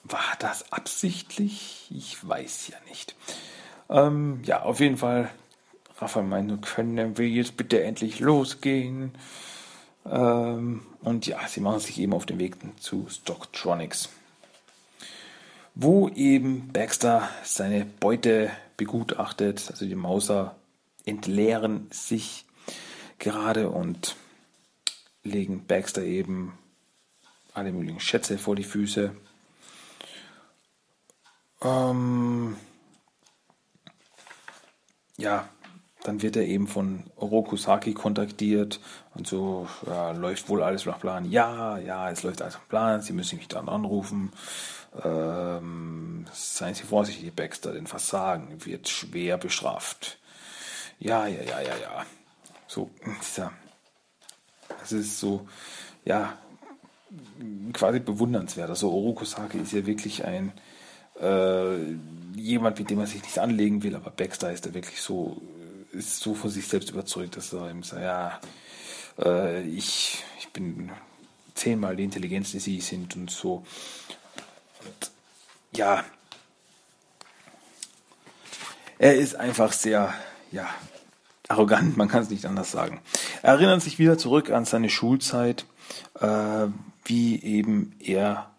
War 0.04 0.36
das 0.40 0.72
absichtlich? 0.72 1.88
Ich 1.92 2.28
weiß 2.28 2.70
ja 2.70 2.78
nicht. 2.90 3.16
Ähm, 3.90 4.42
ja, 4.44 4.64
auf 4.64 4.80
jeden 4.80 4.98
Fall. 4.98 5.30
Raphael 6.02 6.26
meinte, 6.26 6.58
können 6.58 7.18
wir 7.18 7.28
jetzt 7.28 7.58
bitte 7.58 7.84
endlich 7.84 8.20
losgehen? 8.20 9.12
Ähm, 10.06 10.86
und 11.02 11.28
ja, 11.28 11.48
sie 11.48 11.60
machen 11.60 11.80
sich 11.80 12.00
eben 12.00 12.14
auf 12.14 12.26
den 12.26 12.40
Weg 12.40 12.56
zu 12.80 13.08
Stocktronics, 13.10 14.10
wo 15.76 16.10
eben 16.10 16.70
Baxter 16.72 17.30
seine 17.44 17.86
Beute 17.86 18.52
begutachtet. 18.78 19.68
Also 19.70 19.86
die 19.86 19.96
Mauser 19.96 20.56
entleeren 21.06 21.88
sich 21.92 22.46
gerade 23.18 23.70
und 23.70 24.16
legen 25.24 25.66
Baxter 25.68 26.04
eben 26.04 26.58
alle 27.54 27.72
möglichen 27.72 28.00
Schätze 28.00 28.38
vor 28.38 28.56
die 28.56 28.64
Füße. 28.64 29.14
Ähm, 31.62 32.56
ja, 35.18 35.50
dann 36.10 36.24
wird 36.24 36.38
er 36.38 36.48
eben 36.48 36.66
von 36.66 37.04
Orokusaki 37.18 37.94
kontaktiert 37.94 38.80
und 39.14 39.28
so 39.28 39.68
ja, 39.86 40.10
läuft 40.10 40.50
wohl 40.50 40.64
alles 40.64 40.88
nach 40.88 41.00
Plan. 41.00 41.30
Ja, 41.30 41.78
ja, 41.78 42.10
es 42.10 42.24
läuft 42.24 42.42
alles 42.42 42.56
nach 42.56 42.68
Plan. 42.68 43.02
Sie 43.04 43.14
müssen 43.14 43.38
mich 43.38 43.48
dann 43.48 43.70
anrufen. 43.70 44.32
Ähm, 45.04 46.26
seien 46.34 46.74
Sie 46.74 46.82
vorsichtig, 46.82 47.32
Baxter, 47.36 47.74
denn 47.74 47.86
Versagen 47.86 48.66
wird 48.66 48.90
schwer 48.90 49.38
bestraft. 49.38 50.18
Ja, 50.98 51.28
ja, 51.28 51.44
ja, 51.44 51.62
ja, 51.62 51.78
ja. 51.80 52.06
So, 52.66 52.90
es 54.82 54.92
ist 54.92 55.20
so, 55.20 55.48
ja, 56.06 56.40
quasi 57.72 58.00
bewundernswert. 58.00 58.72
Also 58.72 58.92
Orokusaki 58.92 59.60
ist 59.60 59.74
ja 59.74 59.86
wirklich 59.86 60.26
ein 60.26 60.54
äh, 61.22 61.78
jemand, 62.36 62.80
mit 62.80 62.90
dem 62.90 62.98
man 62.98 63.06
sich 63.06 63.22
nicht 63.22 63.38
anlegen 63.38 63.84
will, 63.84 63.96
aber 63.96 64.10
Baxter 64.10 64.52
ist 64.52 64.66
da 64.66 64.74
wirklich 64.74 65.02
so 65.02 65.40
ist 65.92 66.20
so 66.20 66.34
von 66.34 66.50
sich 66.50 66.68
selbst 66.68 66.90
überzeugt, 66.90 67.38
dass 67.38 67.54
er 67.54 67.70
ihm 67.70 67.84
sagt, 67.84 68.02
ja, 68.02 68.40
äh, 69.20 69.62
ich, 69.64 70.24
ich 70.40 70.50
bin 70.50 70.92
zehnmal 71.56 71.96
die 71.96 72.04
Intelligenz, 72.04 72.52
die 72.52 72.60
sie 72.60 72.80
sind 72.82 73.16
und 73.16 73.32
so. 73.32 73.66
Und 74.86 75.12
ja, 75.76 76.04
er 78.98 79.16
ist 79.16 79.36
einfach 79.36 79.74
sehr, 79.74 80.14
ja, 80.52 80.68
arrogant, 81.48 81.98
man 81.98 82.08
kann 82.08 82.24
es 82.24 82.30
nicht 82.30 82.46
anders 82.46 82.72
sagen. 82.72 83.02
Er 83.42 83.54
erinnert 83.54 83.82
sich 83.82 84.00
wieder 84.00 84.18
zurück 84.18 84.52
an 84.52 84.66
seine 84.66 84.90
Schulzeit, 84.90 85.66
äh, 86.20 86.68
wie 87.06 87.42
eben 87.42 87.96
er 88.00 88.52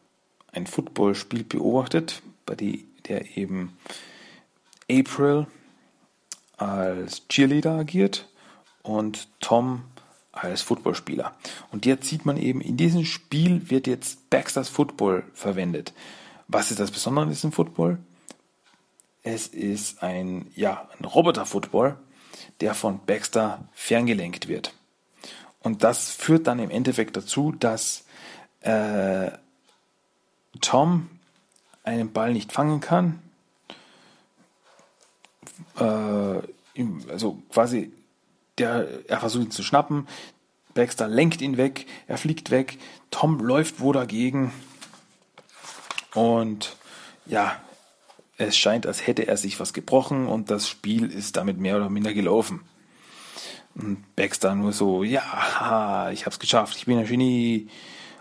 ein 0.53 0.67
Footballspiel 0.67 1.45
beobachtet, 1.45 2.23
bei 2.47 2.55
der 2.55 3.37
eben 3.37 3.77
April 4.91 5.47
als 6.61 7.27
Cheerleader 7.29 7.73
agiert 7.73 8.29
und 8.83 9.29
Tom 9.41 9.85
als 10.33 10.63
Footballspieler. 10.63 11.35
Und 11.73 11.87
jetzt 11.87 12.09
sieht 12.09 12.25
man 12.25 12.37
eben, 12.37 12.61
in 12.61 12.77
diesem 12.77 13.05
Spiel 13.05 13.71
wird 13.71 13.87
jetzt 13.87 14.31
Baxters 14.31 14.69
Football 14.69 15.25
verwendet. 15.35 15.93
Was 16.49 16.71
ist 16.71 16.81
das 16.81 16.91
Besondere 16.91 17.25
an 17.25 17.31
diesem 17.31 17.53
Football? 17.53 17.99
Es 19.23 19.49
ist 19.49 20.03
ein, 20.03 20.51
ja, 20.55 20.89
ein 20.99 21.05
Roboter-Football, 21.05 21.97
der 22.61 22.75
von 22.75 23.01
Baxter 23.05 23.69
ferngelenkt 23.73 24.49
wird. 24.49 24.75
Und 25.63 25.85
das 25.85 26.11
führt 26.11 26.47
dann 26.47 26.59
im 26.59 26.71
Endeffekt 26.71 27.17
dazu, 27.17 27.53
dass 27.53 28.05
äh, 28.61 29.31
Tom 30.61 31.11
einen 31.85 32.13
Ball 32.13 32.33
nicht 32.33 32.53
fangen 32.53 32.81
kann, 32.81 33.21
äh, 35.79 37.11
also 37.11 37.43
quasi, 37.51 37.93
der, 38.59 38.89
er 39.09 39.21
versucht 39.21 39.45
ihn 39.45 39.51
zu 39.51 39.63
schnappen, 39.63 40.07
Baxter 40.75 41.09
lenkt 41.09 41.43
ihn 41.43 41.57
weg, 41.57 41.87
er 42.07 42.19
fliegt 42.19 42.51
weg, 42.51 42.79
Tom 43.11 43.41
läuft 43.41 43.81
wo 43.81 43.93
dagegen 43.93 44.53
und 46.15 46.77
ja, 47.27 47.61
es 48.37 48.57
scheint, 48.57 48.87
als 48.87 49.07
hätte 49.07 49.29
er 49.29 49.37
sich 49.37 49.61
was 49.61 49.73
gebrochen 49.73 50.27
und 50.27 50.51
das 50.51 50.69
Spiel 50.69 51.11
ist 51.11 51.37
damit 51.37 51.59
mehr 51.59 51.77
oder 51.77 51.91
minder 51.91 52.15
gelaufen. 52.15 52.63
Und 53.75 54.17
Baxter 54.17 54.55
nur 54.55 54.73
so, 54.73 55.05
ja, 55.05 56.11
ich 56.13 56.27
hab's 56.27 56.39
geschafft, 56.39 56.77
ich 56.77 56.87
bin 56.87 56.99
ein 56.99 57.07
Genie. 57.07 57.69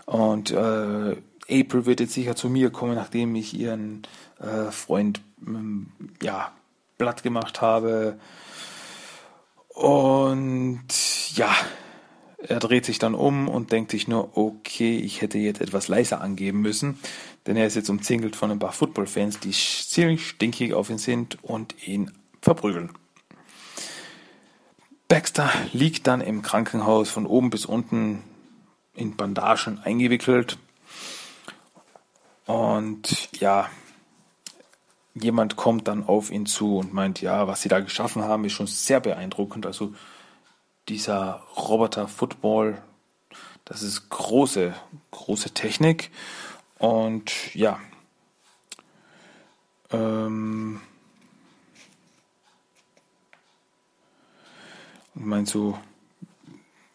Und 0.06 0.50
äh, 0.50 1.16
April 1.50 1.86
wird 1.86 2.00
jetzt 2.00 2.12
sicher 2.12 2.36
zu 2.36 2.48
mir 2.48 2.70
kommen, 2.70 2.94
nachdem 2.94 3.34
ich 3.34 3.58
ihren 3.58 4.02
äh, 4.38 4.70
Freund 4.70 5.20
ähm, 5.44 5.92
ja, 6.22 6.52
platt 7.00 7.22
gemacht 7.22 7.62
habe. 7.62 8.18
Und 9.68 10.84
ja, 11.34 11.50
er 12.36 12.58
dreht 12.58 12.84
sich 12.84 12.98
dann 12.98 13.14
um 13.14 13.48
und 13.48 13.72
denkt 13.72 13.90
sich 13.90 14.06
nur, 14.06 14.36
okay, 14.36 14.98
ich 14.98 15.22
hätte 15.22 15.38
jetzt 15.38 15.62
etwas 15.62 15.88
leiser 15.88 16.20
angeben 16.20 16.60
müssen, 16.60 16.98
denn 17.46 17.56
er 17.56 17.66
ist 17.66 17.76
jetzt 17.76 17.88
umzingelt 17.88 18.36
von 18.36 18.50
ein 18.50 18.58
paar 18.58 18.72
Football-Fans, 18.72 19.40
die 19.40 19.52
ziemlich 19.52 20.28
stinkig 20.28 20.74
auf 20.74 20.90
ihn 20.90 20.98
sind 20.98 21.42
und 21.42 21.88
ihn 21.88 22.10
verprügeln. 22.42 22.90
Baxter 25.08 25.50
liegt 25.72 26.06
dann 26.06 26.20
im 26.20 26.42
Krankenhaus 26.42 27.08
von 27.08 27.24
oben 27.24 27.48
bis 27.48 27.64
unten 27.64 28.22
in 28.94 29.16
Bandagen 29.16 29.78
eingewickelt. 29.78 30.58
Und 32.44 33.30
ja, 33.40 33.70
jemand 35.14 35.56
kommt 35.56 35.88
dann 35.88 36.04
auf 36.04 36.30
ihn 36.30 36.46
zu 36.46 36.78
und 36.78 36.92
meint, 36.92 37.20
ja, 37.20 37.46
was 37.46 37.62
sie 37.62 37.68
da 37.68 37.80
geschaffen 37.80 38.22
haben, 38.22 38.44
ist 38.44 38.52
schon 38.52 38.66
sehr 38.66 39.00
beeindruckend. 39.00 39.66
Also 39.66 39.94
dieser 40.88 41.42
Roboter 41.56 42.08
Football, 42.08 42.80
das 43.64 43.82
ist 43.82 44.08
große, 44.08 44.74
große 45.10 45.50
Technik. 45.50 46.10
Und 46.78 47.54
ja, 47.54 47.78
ähm, 49.92 50.80
und 55.14 55.26
meint 55.26 55.48
so, 55.48 55.78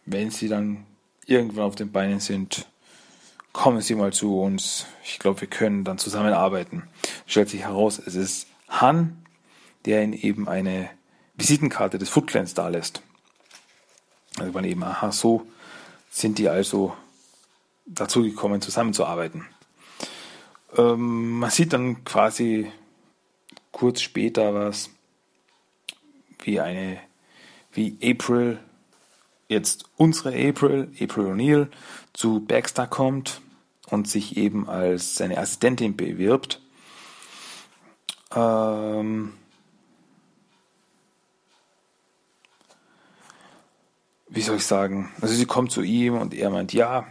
wenn 0.05 0.31
sie 0.31 0.47
dann 0.47 0.85
irgendwann 1.25 1.65
auf 1.65 1.75
den 1.75 1.91
Beinen 1.91 2.19
sind, 2.19 2.67
kommen 3.55 3.79
Sie 3.79 3.95
mal 3.95 4.11
zu 4.11 4.41
uns. 4.41 4.85
Ich 5.03 5.17
glaube, 5.17 5.39
wir 5.41 5.47
können 5.47 5.85
dann 5.85 5.97
zusammenarbeiten. 5.97 6.83
Stellt 7.25 7.49
sich 7.49 7.61
heraus, 7.61 8.01
es 8.05 8.13
ist 8.13 8.47
Han, 8.67 9.25
der 9.85 10.03
ihn 10.03 10.11
eben 10.11 10.49
eine 10.49 10.89
Visitenkarte 11.35 11.97
des 11.97 12.09
Foot 12.09 12.27
Clans 12.27 12.53
dalässt. 12.53 13.01
Also 14.37 14.51
man 14.51 14.65
eben, 14.65 14.83
aha, 14.83 15.11
so 15.13 15.47
sind 16.11 16.37
die 16.37 16.49
also 16.49 16.95
dazu 17.85 18.23
gekommen, 18.23 18.61
zusammenzuarbeiten. 18.61 19.45
Ähm, 20.77 21.39
man 21.39 21.49
sieht 21.49 21.71
dann 21.71 22.03
quasi 22.03 22.69
kurz 23.71 24.01
später 24.01 24.53
was, 24.53 24.89
wie 26.43 26.59
eine, 26.59 26.99
wie 27.71 27.97
April, 28.03 28.59
jetzt 29.47 29.85
unsere 29.95 30.31
April, 30.31 30.91
April 30.99 31.27
O'Neill, 31.27 31.67
zu 32.11 32.41
Baxter 32.41 32.87
kommt 32.87 33.41
und 33.87 34.07
sich 34.07 34.37
eben 34.37 34.67
als 34.67 35.15
seine 35.15 35.37
Assistentin 35.37 35.95
bewirbt. 35.95 36.61
Ähm, 38.35 39.33
wie 44.27 44.41
soll 44.41 44.57
ich 44.57 44.65
sagen? 44.65 45.11
Also 45.21 45.33
sie 45.33 45.45
kommt 45.45 45.71
zu 45.71 45.81
ihm 45.81 46.17
und 46.17 46.33
er 46.33 46.49
meint 46.49 46.73
ja. 46.73 47.07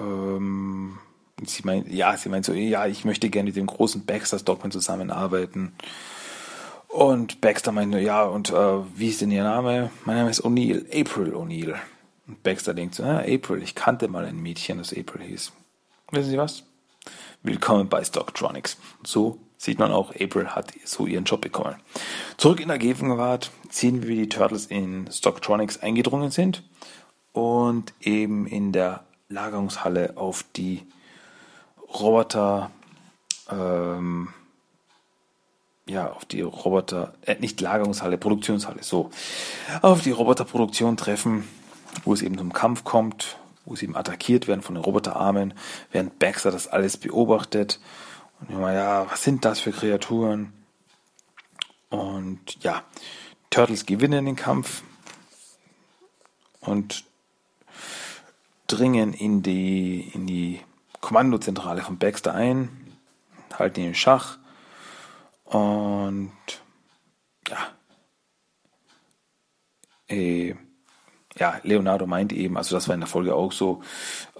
Ähm, 0.00 0.98
sie 1.44 1.62
meint, 1.64 1.88
ja, 1.88 2.16
sie 2.16 2.28
meint 2.28 2.44
so, 2.44 2.52
ja, 2.52 2.86
ich 2.86 3.04
möchte 3.04 3.30
gerne 3.30 3.48
mit 3.48 3.56
dem 3.56 3.66
großen 3.66 4.04
Baxter 4.04 4.38
Stockman 4.38 4.70
zusammenarbeiten. 4.70 5.72
Und 6.88 7.40
Baxter 7.40 7.72
meint 7.72 7.90
nur, 7.90 8.00
ja, 8.00 8.22
und 8.22 8.50
äh, 8.50 8.78
wie 8.94 9.08
ist 9.08 9.20
denn 9.20 9.32
ihr 9.32 9.42
Name? 9.42 9.90
Mein 10.04 10.16
Name 10.16 10.30
ist 10.30 10.44
O'Neill, 10.44 10.86
April 10.88 11.34
O'Neill. 11.34 11.74
Und 12.26 12.42
Baxter 12.42 12.72
denkt 12.72 12.94
so, 12.94 13.02
ah, 13.02 13.18
April, 13.18 13.62
ich 13.62 13.74
kannte 13.74 14.08
mal 14.08 14.24
ein 14.24 14.38
Mädchen, 14.38 14.78
das 14.78 14.96
April 14.96 15.26
hieß. 15.26 15.52
Wissen 16.10 16.30
Sie 16.30 16.38
was? 16.38 16.64
Willkommen 17.42 17.88
bei 17.88 18.02
Stocktronics. 18.02 18.78
So 19.04 19.38
sieht 19.58 19.78
man 19.78 19.92
auch, 19.92 20.10
April 20.14 20.48
hat 20.48 20.72
so 20.84 21.06
ihren 21.06 21.24
Job 21.24 21.42
bekommen. 21.42 21.76
Zurück 22.38 22.60
in 22.60 22.68
der 22.68 22.78
Gegenwart 22.78 23.50
sehen 23.68 24.02
wir, 24.02 24.08
wie 24.08 24.16
die 24.16 24.28
Turtles 24.30 24.66
in 24.66 25.10
Stocktronics 25.12 25.82
eingedrungen 25.82 26.30
sind 26.30 26.62
und 27.32 27.92
eben 28.00 28.46
in 28.46 28.72
der 28.72 29.04
Lagerungshalle 29.28 30.16
auf 30.16 30.44
die 30.56 30.86
Roboter, 31.92 32.70
ähm, 33.50 34.28
ja, 35.86 36.10
auf 36.10 36.24
die 36.24 36.40
Roboter, 36.40 37.12
äh, 37.26 37.36
nicht 37.38 37.60
Lagerungshalle, 37.60 38.16
Produktionshalle, 38.16 38.82
so, 38.82 39.10
auf 39.82 40.00
die 40.00 40.10
Roboterproduktion 40.10 40.96
treffen, 40.96 41.44
wo 42.04 42.12
es 42.12 42.22
eben 42.22 42.38
zum 42.38 42.52
Kampf 42.52 42.84
kommt, 42.84 43.38
wo 43.64 43.76
sie 43.76 43.86
eben 43.86 43.96
attackiert 43.96 44.48
werden 44.48 44.62
von 44.62 44.74
den 44.74 44.84
Roboterarmen, 44.84 45.54
während 45.92 46.18
Baxter 46.18 46.50
das 46.50 46.66
alles 46.66 46.96
beobachtet. 46.96 47.80
Und 48.40 48.50
immer, 48.50 48.72
ja, 48.72 49.10
was 49.10 49.22
sind 49.22 49.44
das 49.44 49.60
für 49.60 49.72
Kreaturen? 49.72 50.52
Und 51.88 52.62
ja, 52.62 52.82
Turtles 53.50 53.86
gewinnen 53.86 54.26
den 54.26 54.36
Kampf 54.36 54.82
und 56.60 57.04
dringen 58.66 59.12
in 59.12 59.42
die, 59.42 60.10
in 60.12 60.26
die 60.26 60.60
Kommandozentrale 61.00 61.82
von 61.82 61.98
Baxter 61.98 62.34
ein, 62.34 62.68
halten 63.58 63.80
ihn 63.80 63.88
in 63.88 63.94
Schach 63.94 64.38
und 65.44 66.32
ja, 67.48 67.68
äh, 70.08 70.54
ja, 71.38 71.60
Leonardo 71.62 72.06
meint 72.06 72.32
eben, 72.32 72.56
also 72.56 72.74
das 72.74 72.88
war 72.88 72.94
in 72.94 73.00
der 73.00 73.08
Folge 73.08 73.34
auch 73.34 73.52
so, 73.52 73.82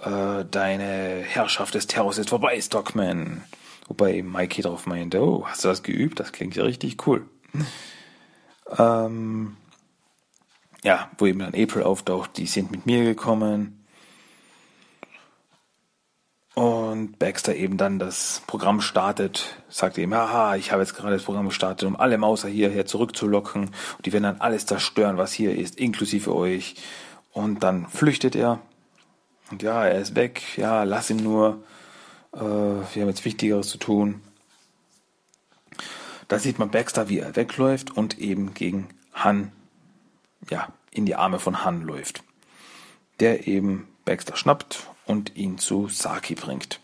äh, 0.01 0.45
deine 0.49 1.21
Herrschaft 1.23 1.73
des 1.75 1.87
Terrors 1.87 2.17
ist 2.17 2.29
vorbei, 2.29 2.59
Stockman. 2.61 3.43
Wobei 3.87 4.15
eben 4.15 4.31
Mikey 4.31 4.61
darauf 4.61 4.87
meinte, 4.87 5.21
oh, 5.21 5.45
hast 5.45 5.63
du 5.63 5.67
das 5.67 5.83
geübt? 5.83 6.19
Das 6.19 6.31
klingt 6.31 6.55
ja 6.55 6.63
richtig 6.63 7.05
cool. 7.05 7.27
Ähm, 8.77 9.57
ja, 10.83 11.09
wo 11.17 11.25
eben 11.25 11.39
dann 11.39 11.53
April 11.53 11.83
auftaucht, 11.83 12.37
die 12.37 12.47
sind 12.47 12.71
mit 12.71 12.85
mir 12.85 13.03
gekommen. 13.03 13.84
Und 16.55 17.19
Baxter 17.19 17.53
eben 17.53 17.75
dann 17.75 17.99
das 17.99 18.41
Programm 18.47 18.79
startet, 18.79 19.61
sagt 19.67 19.97
eben, 19.97 20.15
haha, 20.15 20.55
ich 20.55 20.71
habe 20.71 20.81
jetzt 20.81 20.95
gerade 20.95 21.13
das 21.13 21.25
Programm 21.25 21.49
gestartet, 21.49 21.85
um 21.85 21.97
alle 21.97 22.17
Mauser 22.17 22.47
hierher 22.47 22.85
zurückzulocken. 22.85 23.65
Und 23.65 24.05
die 24.05 24.13
werden 24.13 24.23
dann 24.23 24.39
alles 24.39 24.65
zerstören, 24.65 25.17
was 25.17 25.33
hier 25.33 25.53
ist, 25.53 25.77
inklusive 25.77 26.33
euch. 26.33 26.75
Und 27.33 27.61
dann 27.61 27.87
flüchtet 27.89 28.37
er. 28.37 28.61
Und 29.51 29.63
ja, 29.63 29.85
er 29.85 29.99
ist 29.99 30.15
weg. 30.15 30.57
Ja, 30.57 30.83
lass 30.83 31.09
ihn 31.09 31.17
nur. 31.17 31.61
Äh, 32.31 32.39
wir 32.39 33.01
haben 33.01 33.09
jetzt 33.09 33.25
Wichtigeres 33.25 33.67
zu 33.67 33.77
tun. 33.77 34.21
Da 36.29 36.39
sieht 36.39 36.57
man 36.57 36.71
Baxter, 36.71 37.09
wie 37.09 37.19
er 37.19 37.35
wegläuft 37.35 37.95
und 37.97 38.17
eben 38.17 38.53
gegen 38.53 38.87
Han, 39.13 39.51
ja, 40.49 40.69
in 40.89 41.05
die 41.05 41.15
Arme 41.15 41.39
von 41.39 41.65
Han 41.65 41.81
läuft. 41.81 42.23
Der 43.19 43.45
eben 43.45 43.89
Baxter 44.05 44.37
schnappt 44.37 44.87
und 45.05 45.35
ihn 45.35 45.57
zu 45.57 45.87
Saki 45.87 46.35
bringt. 46.35 46.79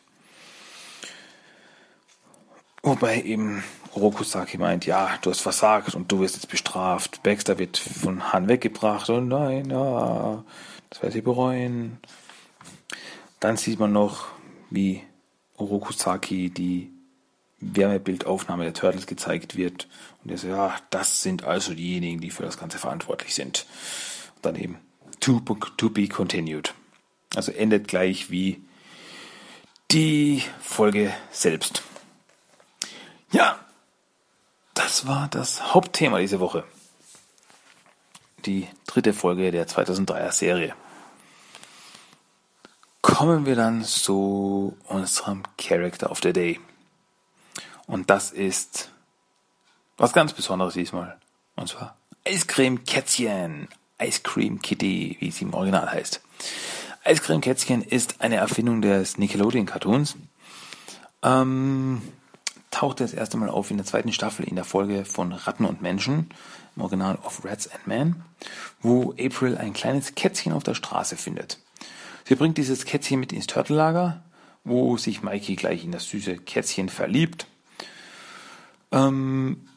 Wobei 2.84 3.22
eben 3.22 3.64
Rokusaki 3.96 4.58
meint, 4.58 4.86
ja, 4.86 5.18
du 5.22 5.30
hast 5.30 5.42
versagt 5.42 5.94
und 5.94 6.12
du 6.12 6.20
wirst 6.20 6.36
jetzt 6.36 6.50
bestraft. 6.50 7.22
Baxter 7.22 7.60
wird 7.60 7.78
von 7.78 8.34
Han 8.34 8.48
weggebracht 8.48 9.10
und 9.10 9.28
nein, 9.28 9.70
ja, 9.70 10.44
das 10.90 11.02
werde 11.04 11.18
ich 11.18 11.24
bereuen. 11.24 12.00
Dann 13.40 13.58
sieht 13.58 13.80
man 13.80 13.92
noch, 13.92 14.28
wie 14.70 15.04
Orokusaki 15.58 16.50
die 16.50 16.92
Wärmebildaufnahme 17.60 18.64
der 18.64 18.74
Turtles 18.74 19.06
gezeigt 19.06 19.58
wird. 19.58 19.88
Und 20.24 20.32
er 20.32 20.38
so, 20.38 20.48
ja, 20.48 20.76
das 20.90 21.22
sind 21.22 21.44
also 21.44 21.74
diejenigen, 21.74 22.20
die 22.20 22.32
für 22.32 22.44
das 22.44 22.58
Ganze 22.58 22.80
verantwortlich 22.80 23.36
sind. 23.36 23.68
Und 24.36 24.46
dann 24.46 24.56
eben 24.56 24.80
to 25.20 25.40
be 25.90 26.08
continued. 26.08 26.74
Also 27.36 27.52
endet 27.52 27.88
gleich 27.88 28.30
wie 28.30 28.62
die 29.92 30.44
Folge 30.62 31.14
selbst. 31.32 31.84
Ja, 33.32 33.60
das 34.74 35.08
war 35.08 35.28
das 35.30 35.74
Hauptthema 35.74 36.20
diese 36.20 36.40
Woche. 36.40 36.64
Die 38.46 38.68
dritte 38.88 39.14
Folge 39.14 39.52
der 39.52 39.68
2003er 39.68 40.32
Serie. 40.32 40.76
Kommen 43.02 43.46
wir 43.46 43.56
dann 43.56 43.84
zu 43.84 44.78
unserem 44.88 45.44
Character 45.58 46.12
of 46.12 46.20
the 46.22 46.34
Day. 46.34 46.60
Und 47.88 48.10
das 48.10 48.32
ist 48.32 48.92
was 49.98 50.14
ganz 50.14 50.34
Besonderes 50.34 50.74
diesmal. 50.74 51.18
Und 51.56 51.70
zwar 51.70 51.96
Eiscreme 52.26 52.84
Kätzchen. 52.84 53.68
Ice 54.02 54.22
Cream 54.24 54.62
Kitty, 54.62 55.18
wie 55.20 55.32
sie 55.32 55.46
im 55.46 55.54
Original 55.54 55.92
heißt. 55.92 56.22
Eiscreme 57.04 57.42
Kätzchen 57.42 57.82
ist 57.82 58.22
eine 58.22 58.36
Erfindung 58.36 58.82
des 58.84 59.18
Nickelodeon 59.18 59.66
Cartoons. 59.66 60.18
Ähm, 61.24 62.02
tauchte 62.70 63.04
das 63.04 63.14
erste 63.14 63.38
Mal 63.38 63.50
auf 63.50 63.72
in 63.72 63.78
der 63.78 63.86
zweiten 63.88 64.14
Staffel 64.14 64.48
in 64.48 64.56
der 64.56 64.66
Folge 64.66 65.04
von 65.06 65.32
Ratten 65.32 65.66
und 65.66 65.82
Menschen, 65.82 66.30
im 66.76 66.84
Original 66.84 67.18
of 67.24 67.44
Rats 67.44 67.68
and 67.72 67.88
Men, 67.88 68.24
wo 68.82 69.14
April 69.20 69.58
ein 69.58 69.74
kleines 69.74 70.14
Kätzchen 70.14 70.54
auf 70.54 70.64
der 70.64 70.76
Straße 70.76 71.18
findet. 71.18 71.58
Sie 72.26 72.36
bringt 72.36 72.60
dieses 72.60 72.86
Kätzchen 72.86 73.20
mit 73.20 73.34
ins 73.34 73.48
Turtellager, 73.48 74.24
wo 74.64 74.96
sich 74.98 75.24
Mikey 75.24 75.56
gleich 75.56 75.84
in 75.84 75.92
das 75.92 76.08
süße 76.08 76.38
Kätzchen 76.38 76.90
verliebt. 76.90 77.48
Ähm, 78.92 79.68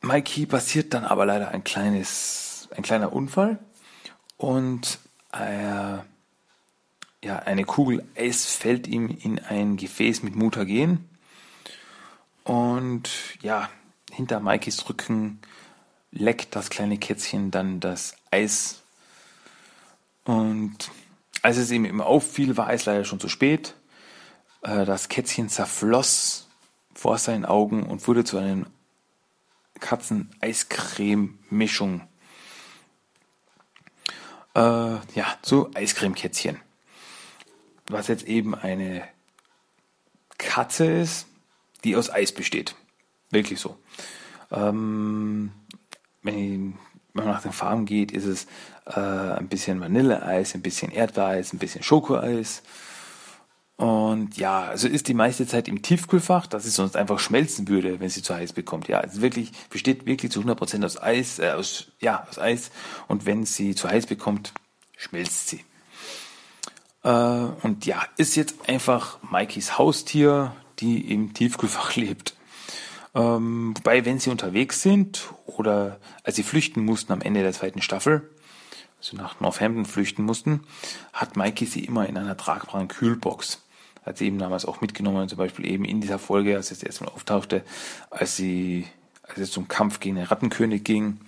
Mikey 0.00 0.46
passiert 0.46 0.94
dann 0.94 1.04
aber 1.04 1.26
leider 1.26 1.48
ein 1.48 1.62
kleines, 1.62 2.68
ein 2.74 2.82
kleiner 2.82 3.12
Unfall 3.12 3.58
und 4.38 4.98
äh, 5.34 5.98
ja, 7.24 7.38
eine 7.38 7.64
Kugel 7.64 8.04
Eis 8.16 8.54
fällt 8.54 8.86
ihm 8.86 9.08
in 9.08 9.38
ein 9.38 9.76
Gefäß 9.76 10.22
mit 10.22 10.36
Mutagen. 10.36 11.08
Und 12.44 13.10
ja, 13.40 13.70
hinter 14.12 14.40
Mikeys 14.40 14.88
Rücken 14.88 15.40
leckt 16.10 16.54
das 16.54 16.70
kleine 16.70 16.98
Kätzchen 16.98 17.50
dann 17.50 17.80
das 17.80 18.16
Eis. 18.30 18.82
Und 20.24 20.90
als 21.42 21.56
es 21.56 21.70
ihm 21.70 22.00
auffiel, 22.00 22.56
war 22.56 22.72
es 22.72 22.84
leider 22.84 23.04
schon 23.04 23.20
zu 23.20 23.28
spät. 23.28 23.74
Äh, 24.62 24.84
das 24.84 25.08
Kätzchen 25.08 25.48
zerfloss 25.48 26.48
vor 26.94 27.18
seinen 27.18 27.44
Augen 27.44 27.84
und 27.84 28.06
wurde 28.06 28.24
zu 28.24 28.38
einer 28.38 28.66
Katzen-Eiscreme-Mischung 29.80 32.02
äh, 34.54 34.60
ja, 34.60 35.38
zu 35.42 35.70
Eiscremekätzchen. 35.74 36.60
Was 37.88 38.08
jetzt 38.08 38.24
eben 38.24 38.54
eine 38.54 39.02
Katze 40.38 40.86
ist, 40.86 41.26
die 41.84 41.96
aus 41.96 42.10
Eis 42.10 42.32
besteht. 42.32 42.74
Wirklich 43.30 43.60
so. 43.60 43.76
Ähm, 44.50 45.52
wenn 46.22 46.78
man 47.12 47.26
nach 47.26 47.42
den 47.42 47.52
Farben 47.52 47.84
geht, 47.84 48.12
ist 48.12 48.24
es 48.24 48.46
äh, 48.86 49.00
ein 49.00 49.48
bisschen 49.48 49.80
Vanilleeis, 49.80 50.54
ein 50.54 50.62
bisschen 50.62 50.90
Erdbeereis, 50.90 51.52
ein 51.52 51.58
bisschen 51.58 51.82
Schokoeis. 51.82 52.62
Und 53.76 54.36
ja, 54.36 54.62
also 54.62 54.86
ist 54.86 55.08
die 55.08 55.14
meiste 55.14 55.46
Zeit 55.46 55.66
im 55.66 55.82
Tiefkühlfach, 55.82 56.46
dass 56.46 56.62
sie 56.62 56.70
sonst 56.70 56.96
einfach 56.96 57.18
schmelzen 57.18 57.66
würde, 57.66 57.98
wenn 57.98 58.08
sie 58.08 58.22
zu 58.22 58.34
heiß 58.34 58.52
bekommt. 58.52 58.86
Ja, 58.86 59.00
also 59.00 59.20
wirklich, 59.20 59.50
besteht 59.68 60.06
wirklich 60.06 60.30
zu 60.30 60.40
100% 60.42 60.84
aus 60.84 61.00
Eis, 61.00 61.40
äh, 61.40 61.50
aus, 61.50 61.88
ja, 62.00 62.24
aus 62.28 62.38
Eis. 62.38 62.70
Und 63.08 63.26
wenn 63.26 63.44
sie 63.44 63.74
zu 63.74 63.88
heiß 63.88 64.06
bekommt, 64.06 64.52
schmilzt 64.96 65.48
sie. 65.48 65.64
Äh, 67.02 67.10
und 67.10 67.84
ja, 67.84 68.02
ist 68.16 68.36
jetzt 68.36 68.68
einfach 68.68 69.18
Mikeys 69.28 69.76
Haustier, 69.76 70.54
die 70.78 71.12
im 71.12 71.34
Tiefkühlfach 71.34 71.96
lebt. 71.96 72.36
Ähm, 73.16 73.74
wobei, 73.76 74.04
wenn 74.04 74.20
sie 74.20 74.30
unterwegs 74.30 74.82
sind 74.82 75.34
oder 75.46 75.98
als 76.22 76.36
sie 76.36 76.42
flüchten 76.44 76.84
mussten 76.84 77.12
am 77.12 77.20
Ende 77.20 77.42
der 77.42 77.52
zweiten 77.52 77.82
Staffel, 77.82 78.30
also 78.98 79.16
nach 79.16 79.40
Northampton 79.40 79.84
flüchten 79.84 80.24
mussten, 80.24 80.60
hat 81.12 81.36
Mikey 81.36 81.66
sie 81.66 81.84
immer 81.84 82.08
in 82.08 82.16
einer 82.16 82.36
tragbaren 82.36 82.88
Kühlbox 82.88 83.63
hat 84.04 84.18
sie 84.18 84.26
eben 84.26 84.38
damals 84.38 84.64
auch 84.64 84.80
mitgenommen, 84.80 85.28
zum 85.28 85.38
Beispiel 85.38 85.66
eben 85.66 85.84
in 85.84 86.00
dieser 86.00 86.18
Folge, 86.18 86.56
als 86.56 86.70
es 86.70 86.82
erstmal 86.82 87.12
auftauchte, 87.12 87.64
als 88.10 88.36
sie, 88.36 88.86
als 89.22 89.38
es 89.38 89.50
zum 89.50 89.68
Kampf 89.68 90.00
gegen 90.00 90.16
den 90.16 90.26
Rattenkönig 90.26 90.84
ging, 90.84 91.20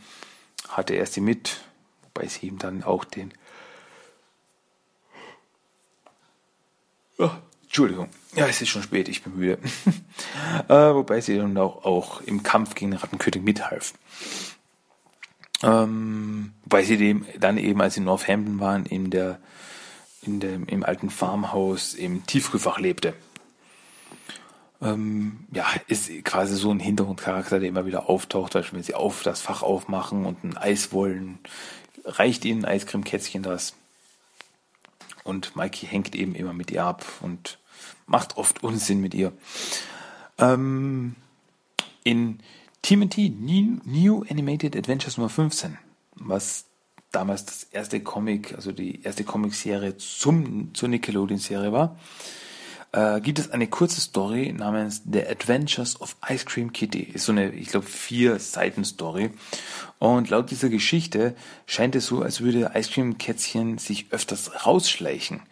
hatte 0.68 0.94
er 0.94 1.06
sie 1.06 1.20
mit, 1.20 1.60
wobei 2.02 2.26
sie 2.28 2.46
ihm 2.46 2.58
dann 2.58 2.82
auch 2.82 3.04
den 3.04 3.32
oh, 7.18 7.30
Entschuldigung, 7.64 8.08
ja, 8.34 8.46
es 8.46 8.60
ist 8.62 8.68
schon 8.68 8.82
spät, 8.82 9.08
ich 9.08 9.22
bin 9.22 9.36
müde. 9.36 9.58
äh, 10.68 10.94
wobei 10.94 11.20
sie 11.20 11.36
dann 11.36 11.56
auch, 11.58 11.84
auch 11.84 12.20
im 12.22 12.42
Kampf 12.42 12.74
gegen 12.74 12.92
den 12.92 13.00
Rattenkönig 13.00 13.42
mithalf. 13.42 13.94
Ähm, 15.62 16.52
wobei 16.64 16.84
sie 16.84 16.96
dem 16.96 17.26
dann 17.38 17.58
eben, 17.58 17.80
als 17.80 17.94
sie 17.94 18.00
in 18.00 18.06
Northampton 18.06 18.60
waren, 18.60 18.86
in 18.86 19.10
der 19.10 19.40
in 20.26 20.40
dem, 20.40 20.66
im 20.66 20.84
alten 20.84 21.10
Farmhaus 21.10 21.94
im 21.94 22.26
Tiefkühlfach 22.26 22.78
lebte. 22.78 23.14
Ähm, 24.82 25.46
ja, 25.52 25.64
ist 25.88 26.10
quasi 26.24 26.56
so 26.56 26.70
ein 26.70 26.80
Hintergrundcharakter, 26.80 27.60
der 27.60 27.68
immer 27.68 27.86
wieder 27.86 28.08
auftaucht, 28.08 28.52
zum 28.52 28.64
wenn 28.72 28.82
sie 28.82 28.94
auf 28.94 29.22
das 29.22 29.40
Fach 29.40 29.62
aufmachen 29.62 30.26
und 30.26 30.44
ein 30.44 30.56
Eis 30.56 30.92
wollen, 30.92 31.38
reicht 32.04 32.44
ihnen 32.44 32.64
Eiscremekätzchen 32.64 33.42
das. 33.42 33.74
Und 35.24 35.56
Mikey 35.56 35.86
hängt 35.86 36.14
eben 36.14 36.34
immer 36.34 36.52
mit 36.52 36.70
ihr 36.70 36.84
ab 36.84 37.04
und 37.20 37.58
macht 38.06 38.36
oft 38.36 38.62
Unsinn 38.62 39.00
mit 39.00 39.14
ihr. 39.14 39.32
Ähm, 40.38 41.16
in 42.04 42.38
TMT 42.82 43.32
New 43.40 44.24
Animated 44.28 44.76
Adventures 44.76 45.16
Nummer 45.16 45.30
15, 45.30 45.78
was 46.14 46.65
damals 47.12 47.46
das 47.46 47.64
erste 47.64 48.00
Comic, 48.00 48.54
also 48.54 48.72
die 48.72 49.02
erste 49.02 49.24
Comicserie 49.24 49.96
zum, 49.96 50.74
zur 50.74 50.88
Nickelodeon-Serie 50.88 51.72
war, 51.72 51.96
äh, 52.92 53.20
gibt 53.20 53.38
es 53.38 53.50
eine 53.50 53.66
kurze 53.66 54.00
Story 54.00 54.52
namens 54.52 55.02
The 55.10 55.26
Adventures 55.26 56.00
of 56.00 56.16
Ice 56.28 56.44
Cream 56.44 56.72
Kitty. 56.72 57.02
Ist 57.02 57.26
so 57.26 57.32
eine, 57.32 57.50
ich 57.50 57.68
glaube, 57.68 57.86
vier 57.86 58.38
Seiten 58.38 58.84
Story. 58.84 59.30
Und 59.98 60.30
laut 60.30 60.50
dieser 60.50 60.68
Geschichte 60.68 61.34
scheint 61.66 61.94
es 61.94 62.06
so, 62.06 62.22
als 62.22 62.40
würde 62.40 62.72
Ice 62.74 62.90
Cream 62.90 63.18
Kätzchen 63.18 63.78
sich 63.78 64.06
öfters 64.10 64.66
rausschleichen, 64.66 65.42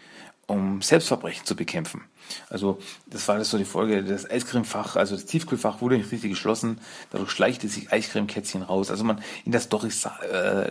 um 0.47 0.83
Selbstverbrechen 0.83 1.45
zu 1.45 1.57
bekämpfen. 1.57 2.05
Also 2.49 2.79
das 3.07 3.29
war 3.29 3.39
das 3.39 3.51
so 3.51 3.59
die 3.59 3.65
Folge. 3.65 4.03
Das 4.03 4.31
Eiscremefach, 4.31 4.97
also 4.97 5.15
das 5.15 5.27
Tiefkühlfach 5.27 5.81
wurde 5.81 5.99
nicht 5.99 6.11
richtig 6.13 6.31
geschlossen. 6.31 6.81
Dadurch 7.11 7.31
schleichte 7.31 7.69
sich 7.69 7.93
Eiscremekätzchen 7.93 8.63
raus. 8.63 8.91
Also 8.91 9.05
man 9.05 9.23
in 9.45 9.53
der 9.53 9.61
Story 9.61 9.91
äh, 10.31 10.71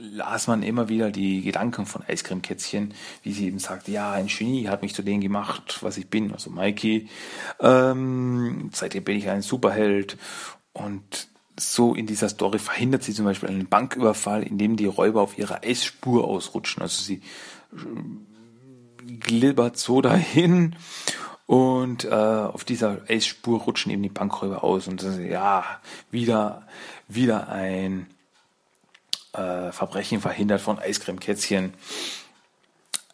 las 0.00 0.46
man 0.46 0.62
immer 0.62 0.88
wieder 0.88 1.10
die 1.10 1.42
Gedanken 1.42 1.86
von 1.86 2.02
Eiscremekätzchen, 2.06 2.94
wie 3.22 3.32
sie 3.32 3.46
eben 3.46 3.58
sagt, 3.58 3.88
ja, 3.88 4.12
ein 4.12 4.28
Genie 4.28 4.68
hat 4.68 4.82
mich 4.82 4.94
zu 4.94 5.02
dem 5.02 5.20
gemacht, 5.20 5.78
was 5.82 5.98
ich 5.98 6.08
bin, 6.08 6.32
also 6.32 6.50
Mikey. 6.50 7.08
Ähm, 7.60 8.70
seitdem 8.72 9.04
bin 9.04 9.18
ich 9.18 9.28
ein 9.28 9.42
Superheld. 9.42 10.16
Und 10.72 11.28
so 11.58 11.94
in 11.94 12.06
dieser 12.06 12.28
Story 12.28 12.58
verhindert 12.58 13.02
sie 13.02 13.12
zum 13.12 13.26
Beispiel 13.26 13.50
einen 13.50 13.68
Banküberfall, 13.68 14.42
indem 14.42 14.76
die 14.76 14.86
Räuber 14.86 15.20
auf 15.20 15.38
ihrer 15.38 15.62
Eisspur 15.62 16.24
ausrutschen. 16.24 16.82
Also 16.82 17.02
sie 17.02 17.20
glibbert 19.20 19.76
so 19.76 20.00
dahin 20.00 20.76
und 21.46 22.04
äh, 22.04 22.08
auf 22.10 22.64
dieser 22.64 22.98
Ace-Spur 23.08 23.60
rutschen 23.60 23.90
eben 23.90 24.02
die 24.02 24.08
Bankräuber 24.08 24.62
aus 24.62 24.86
und 24.86 25.02
das 25.02 25.16
ist, 25.16 25.28
ja, 25.28 25.64
wieder, 26.10 26.66
wieder 27.08 27.48
ein 27.48 28.06
äh, 29.32 29.72
Verbrechen 29.72 30.20
verhindert 30.20 30.60
von 30.60 30.78
Eiscreme-Kätzchen. 30.78 31.74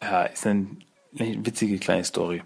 Ja, 0.01 0.23
ist 0.23 0.45
ein, 0.45 0.83
eine 1.17 1.45
witzige 1.45 1.77
kleine 1.79 2.03
Story. 2.03 2.43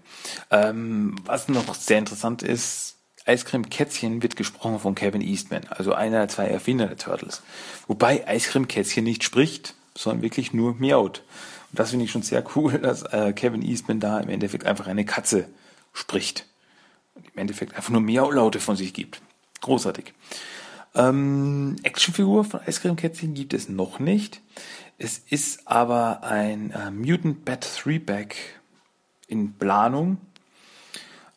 Ähm, 0.50 1.16
was 1.24 1.48
noch 1.48 1.74
sehr 1.74 1.98
interessant 1.98 2.42
ist, 2.42 2.96
Eiscreme 3.24 3.68
Kätzchen 3.68 4.22
wird 4.22 4.36
gesprochen 4.36 4.80
von 4.80 4.94
Kevin 4.94 5.20
Eastman, 5.20 5.62
also 5.68 5.92
einer 5.92 6.18
der 6.18 6.28
zwei 6.28 6.46
Erfinder 6.46 6.86
der 6.86 6.98
Turtles. 6.98 7.42
Wobei 7.86 8.26
Eiscreme 8.26 8.66
Kätzchen 8.66 9.04
nicht 9.04 9.22
spricht, 9.22 9.74
sondern 9.96 10.22
wirklich 10.22 10.52
nur 10.52 10.74
miaut. 10.74 11.22
Und 11.70 11.78
das 11.78 11.90
finde 11.90 12.04
ich 12.04 12.10
schon 12.10 12.22
sehr 12.22 12.44
cool, 12.56 12.78
dass 12.78 13.02
äh, 13.02 13.32
Kevin 13.32 13.62
Eastman 13.62 14.00
da 14.00 14.18
im 14.18 14.28
Endeffekt 14.28 14.66
einfach 14.66 14.88
eine 14.88 15.04
Katze 15.04 15.48
spricht. 15.92 16.46
Und 17.14 17.26
im 17.32 17.38
Endeffekt 17.38 17.76
einfach 17.76 17.90
nur 17.90 18.00
Miau-Laute 18.00 18.58
von 18.58 18.76
sich 18.76 18.92
gibt. 18.92 19.20
Großartig. 19.60 20.12
Ähm, 20.94 21.76
Actionfigur 21.82 22.44
von 22.44 22.60
Cream 22.60 22.96
Kätzchen 22.96 23.34
gibt 23.34 23.54
es 23.54 23.68
noch 23.68 23.98
nicht. 23.98 24.40
Es 24.98 25.18
ist 25.18 25.66
aber 25.66 26.22
ein 26.22 26.70
äh, 26.70 26.90
Mutant 26.90 27.44
Bat 27.44 27.64
3-Back 27.64 28.36
in 29.26 29.54
Planung. 29.54 30.18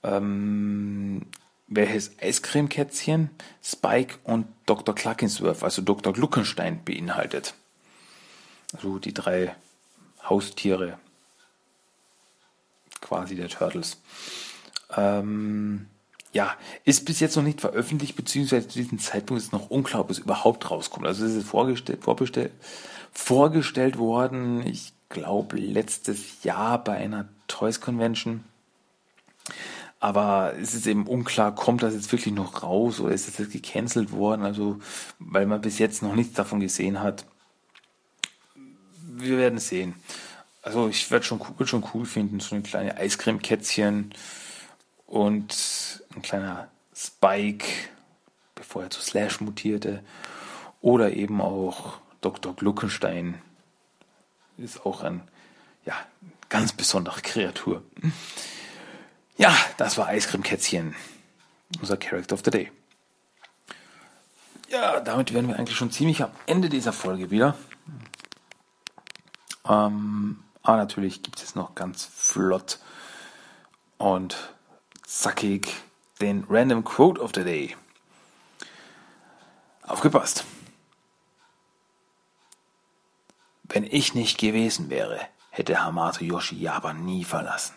Ähm, 0.04 1.26
welches 1.68 2.12
Cream 2.44 2.70
Kätzchen, 2.70 3.30
Spike 3.64 4.18
und 4.24 4.48
Dr. 4.66 4.94
Cluckinsworth, 4.94 5.64
also 5.64 5.82
Dr. 5.82 6.14
Gluckenstein, 6.14 6.84
beinhaltet. 6.84 7.56
Also 8.74 9.00
die 9.00 9.14
drei 9.14 9.56
Haustiere 10.24 11.00
quasi 13.02 13.36
der 13.36 13.50
Turtles. 13.50 13.98
Ähm, 14.96 15.88
ja, 16.36 16.54
ist 16.84 17.06
bis 17.06 17.20
jetzt 17.20 17.36
noch 17.36 17.44
nicht 17.44 17.62
veröffentlicht, 17.62 18.16
beziehungsweise 18.16 18.68
zu 18.68 18.80
diesem 18.80 19.00
Zeitpunkt 19.00 19.42
ist 19.42 19.54
noch 19.54 19.70
unklar, 19.70 20.02
ob 20.02 20.12
es 20.12 20.20
überhaupt 20.20 20.70
rauskommt. 20.70 21.08
Also 21.08 21.26
es 21.26 21.34
ist 21.34 21.48
vorgestellt, 21.48 22.04
vorbestellt, 22.04 22.52
vorgestellt 23.12 23.98
worden, 23.98 24.66
ich 24.68 24.94
glaube, 25.10 25.58
letztes 25.58 26.44
Jahr 26.44 26.84
bei 26.84 26.98
einer 26.98 27.30
Toys 27.48 27.80
Convention. 27.80 28.44
Aber 30.02 30.54
es 30.62 30.74
ist 30.74 30.86
eben 30.88 31.08
unklar, 31.08 31.56
kommt 31.56 31.82
das 31.82 31.94
jetzt 31.94 32.12
wirklich 32.12 32.34
noch 32.34 32.64
raus 32.64 33.00
oder 33.00 33.14
ist 33.14 33.28
das 33.28 33.38
jetzt 33.38 33.54
gecancelt 33.54 34.12
worden? 34.12 34.44
Also, 34.44 34.80
weil 35.20 35.46
man 35.46 35.62
bis 35.62 35.80
jetzt 35.80 36.04
noch 36.04 36.16
nichts 36.16 36.34
davon 36.34 36.60
gesehen 36.60 37.02
hat 37.02 37.26
wir 39.18 39.38
werden 39.38 39.60
sehen. 39.60 39.96
Also 40.62 40.88
ich 40.88 41.10
werde 41.12 41.26
schon, 41.26 41.40
schon 41.64 41.86
cool 41.94 42.06
finden, 42.06 42.40
so 42.40 42.56
eine 42.56 42.64
kleine 42.64 42.98
Eiscreme-Kätzchen 42.98 44.14
und 45.08 46.04
ein 46.16 46.22
kleiner 46.22 46.70
Spike, 46.96 47.66
bevor 48.56 48.84
er 48.84 48.90
zu 48.90 49.02
Slash 49.02 49.42
mutierte. 49.42 50.04
Oder 50.82 51.14
eben 51.14 51.42
auch 51.42 52.00
Dr. 52.22 52.56
Gluckenstein. 52.56 53.42
Ist 54.58 54.86
auch 54.86 55.04
ein, 55.04 55.22
ja, 55.86 55.96
ganz 56.50 56.74
besondere 56.74 57.22
Kreatur. 57.22 57.84
Ja, 59.38 59.56
das 59.78 59.98
war 59.98 60.08
Eiscreme-Kätzchen. 60.08 60.96
Unser 61.82 61.98
Character 61.98 62.36
of 62.36 62.42
the 62.46 62.52
Day. 62.52 62.72
Ja, 64.70 65.00
damit 65.02 65.34
wären 65.34 65.48
wir 65.48 65.58
eigentlich 65.58 65.78
schon 65.78 65.92
ziemlich 65.92 66.24
am 66.24 66.32
Ende 66.46 66.70
dieser 66.70 66.94
Folge 66.94 67.32
wieder. 67.32 67.56
Ähm, 69.68 70.44
aber 70.64 70.78
natürlich 70.78 71.22
gibt 71.22 71.42
es 71.42 71.56
noch 71.56 71.76
ganz 71.76 72.06
flott 72.06 72.80
und 73.98 74.55
zackig 75.06 75.74
den 76.20 76.46
Random 76.50 76.84
Quote 76.84 77.22
of 77.22 77.32
the 77.36 77.44
Day. 77.44 77.76
Aufgepasst. 79.84 80.46
Wenn 83.64 83.84
ich 83.84 84.14
nicht 84.14 84.38
gewesen 84.38 84.90
wäre, 84.90 85.20
hätte 85.50 85.84
Hamato 85.84 86.24
Yoshi 86.24 86.56
Japan 86.56 87.06
nie 87.06 87.24
verlassen. 87.24 87.76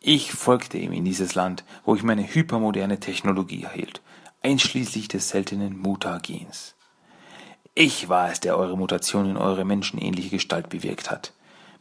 Ich 0.00 0.32
folgte 0.32 0.78
ihm 0.78 0.92
in 0.92 1.04
dieses 1.04 1.34
Land, 1.34 1.64
wo 1.84 1.96
ich 1.96 2.02
meine 2.02 2.22
hypermoderne 2.22 3.00
Technologie 3.00 3.64
erhielt, 3.64 4.02
einschließlich 4.42 5.08
des 5.08 5.30
seltenen 5.30 5.78
Mutagens. 5.78 6.74
Ich 7.74 8.08
war 8.08 8.30
es, 8.30 8.40
der 8.40 8.56
eure 8.56 8.76
Mutation 8.76 9.28
in 9.28 9.36
eure 9.36 9.64
menschenähnliche 9.64 10.30
Gestalt 10.30 10.68
bewirkt 10.68 11.10
hat. 11.10 11.32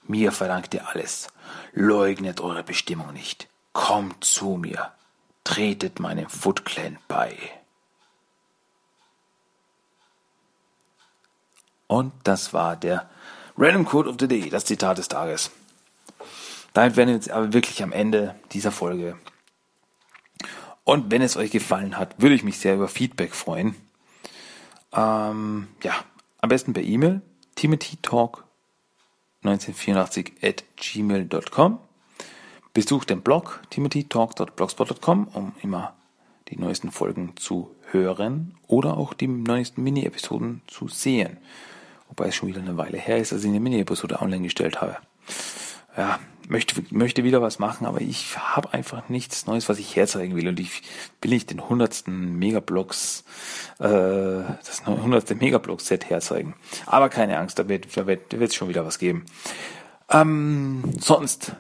Mir 0.08 0.32
verdankt 0.32 0.74
ihr 0.74 0.88
alles. 0.88 1.28
Leugnet 1.74 2.42
eure 2.42 2.64
Bestimmung 2.64 3.14
nicht. 3.14 3.48
Kommt 3.76 4.24
zu 4.24 4.56
mir. 4.56 4.92
Tretet 5.44 6.00
meinem 6.00 6.30
Foot 6.30 6.64
Clan 6.64 6.98
bei. 7.10 7.36
Und 11.88 12.14
das 12.24 12.54
war 12.54 12.78
der 12.78 13.10
Random 13.58 13.84
Code 13.84 14.10
of 14.10 14.16
the 14.18 14.30
Day, 14.30 14.50
das 14.50 14.64
Zitat 14.64 14.98
des 14.98 15.10
Tages. 15.10 15.52
Damit 16.72 16.96
wären 16.96 17.10
wir 17.10 17.16
jetzt 17.16 17.30
aber 17.30 17.52
wirklich 17.52 17.84
am 17.84 17.92
Ende 17.92 18.40
dieser 18.54 18.72
Folge. 18.72 19.18
Und 20.86 21.12
wenn 21.12 21.22
es 21.22 21.36
euch 21.36 21.52
gefallen 21.52 21.98
hat, 21.98 22.22
würde 22.22 22.36
ich 22.36 22.46
mich 22.46 22.60
sehr 22.60 22.76
über 22.76 22.88
Feedback 22.88 23.36
freuen. 23.36 23.76
Ähm, 24.94 25.68
ja, 25.84 25.96
am 26.40 26.48
besten 26.48 26.72
per 26.72 26.84
E-Mail 26.84 27.22
timothytalk1984 27.58 30.32
at 30.42 30.64
gmail.com. 30.78 31.80
Besucht 32.76 33.10
den 33.10 33.22
Blog 33.22 33.62
timothytalk.blogspot.com, 33.70 35.30
um 35.34 35.54
immer 35.64 35.94
die 36.50 36.60
neuesten 36.60 36.92
Folgen 36.92 37.32
zu 37.38 37.74
hören 37.92 38.54
oder 38.68 38.98
auch 38.98 39.14
die 39.14 39.30
neuesten 39.30 39.82
Mini-Episoden 39.82 40.62
zu 40.68 40.90
sehen. 40.90 41.38
Wobei 42.10 42.28
es 42.28 42.36
schon 42.36 42.50
wieder 42.50 42.60
eine 42.60 42.76
Weile 42.76 42.98
her 42.98 43.18
ist, 43.18 43.32
dass 43.32 43.46
ich 43.46 43.48
eine 43.48 43.62
Mini-Episode 43.62 44.22
online 44.22 44.44
gestellt 44.44 44.82
habe. 44.82 44.98
Ja, 45.96 46.20
möchte, 46.50 46.84
möchte 46.90 47.24
wieder 47.24 47.42
was 47.42 47.60
machen, 47.60 47.88
aber 47.88 48.02
ich 48.02 48.38
habe 48.38 48.74
einfach 48.74 49.08
nichts 49.08 49.48
Neues, 49.48 49.70
was 49.70 49.80
ich 49.80 49.96
herzeigen 49.96 50.36
will. 50.36 50.50
Und 50.50 50.60
ich 50.60 50.82
will 51.22 51.32
nicht 51.32 51.52
den 51.52 51.70
hundertsten 51.70 52.38
Megablocks, 52.38 53.24
äh, 53.80 53.86
das 53.86 54.86
hundertste 54.86 55.36
Megablock-Set 55.36 56.10
herzeigen. 56.10 56.56
Aber 56.88 57.08
keine 57.08 57.38
Angst, 57.38 57.58
da 57.58 57.70
wird 57.70 57.96
da 57.96 58.06
wird 58.06 58.34
es 58.34 58.54
schon 58.54 58.68
wieder 58.68 58.86
was 58.86 59.00
geben. 59.00 59.24
Ähm, 60.10 60.84
sonst 61.00 61.56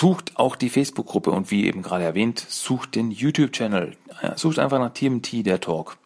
sucht 0.00 0.38
auch 0.38 0.56
die 0.56 0.70
Facebook-Gruppe 0.70 1.30
und 1.30 1.50
wie 1.50 1.66
eben 1.66 1.82
gerade 1.82 2.04
erwähnt, 2.04 2.42
sucht 2.48 2.94
den 2.94 3.10
YouTube-Channel. 3.10 3.96
Sucht 4.34 4.58
einfach 4.58 4.78
nach 4.78 4.94
TMT, 4.94 5.44
der 5.44 5.60
Talk. 5.60 5.98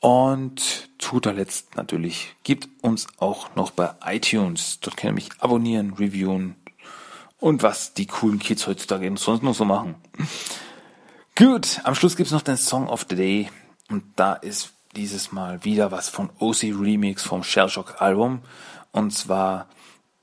Und 0.00 0.90
zu 0.98 1.12
guter 1.12 1.32
Letzt 1.32 1.74
natürlich, 1.76 2.34
gibt 2.44 2.68
uns 2.82 3.06
auch 3.16 3.54
noch 3.56 3.70
bei 3.70 3.94
iTunes. 4.04 4.78
Dort 4.80 4.98
kann 4.98 5.10
ihr 5.10 5.14
mich 5.14 5.30
abonnieren, 5.38 5.94
reviewen, 5.94 6.54
und 7.38 7.62
was 7.62 7.94
die 7.94 8.06
coolen 8.06 8.38
Kids 8.38 8.66
heutzutage 8.66 9.10
sonst 9.16 9.42
noch 9.42 9.54
so 9.54 9.64
machen. 9.64 9.94
Gut, 11.34 11.80
am 11.84 11.94
Schluss 11.94 12.16
gibt's 12.16 12.32
noch 12.32 12.42
den 12.42 12.58
Song 12.58 12.88
of 12.88 13.06
the 13.08 13.16
Day 13.16 13.50
und 13.88 14.04
da 14.16 14.34
ist 14.34 14.72
dieses 14.96 15.32
Mal 15.32 15.64
wieder 15.64 15.92
was 15.92 16.10
von 16.10 16.28
OC 16.38 16.64
Remix 16.64 17.22
vom 17.22 17.42
Shellshock 17.42 18.02
Album 18.02 18.40
und 18.92 19.12
zwar 19.12 19.68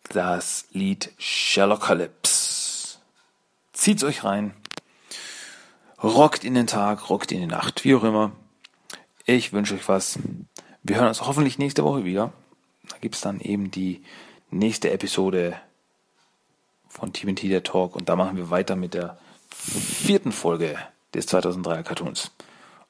das 0.09 0.65
Lied 0.71 1.11
Sherlockalypse. 1.17 2.22
Zieht's 3.83 4.05
euch 4.05 4.23
rein. 4.23 4.53
Rockt 6.01 6.45
in 6.45 6.53
den 6.53 6.67
Tag, 6.67 7.09
rockt 7.09 7.33
in 7.33 7.41
die 7.41 7.47
Nacht, 7.47 7.83
wie 7.83 7.93
auch 7.95 8.05
immer. 8.05 8.31
Ich 9.25 9.51
wünsche 9.51 9.73
euch 9.75 9.89
was. 9.89 10.19
Wir 10.83 10.95
hören 10.95 11.09
uns 11.09 11.19
hoffentlich 11.19 11.57
nächste 11.57 11.83
Woche 11.83 12.05
wieder. 12.05 12.31
Da 12.87 12.95
gibt's 13.01 13.19
dann 13.19 13.41
eben 13.41 13.71
die 13.71 14.01
nächste 14.51 14.89
Episode 14.91 15.59
von 16.87 17.11
TMT 17.11 17.43
der 17.43 17.63
Talk 17.63 17.97
und 17.97 18.07
da 18.07 18.15
machen 18.15 18.37
wir 18.37 18.49
weiter 18.49 18.77
mit 18.77 18.93
der 18.93 19.17
vierten 19.49 20.31
Folge 20.31 20.77
des 21.13 21.27
2003er 21.27 21.83
Cartoons 21.83 22.31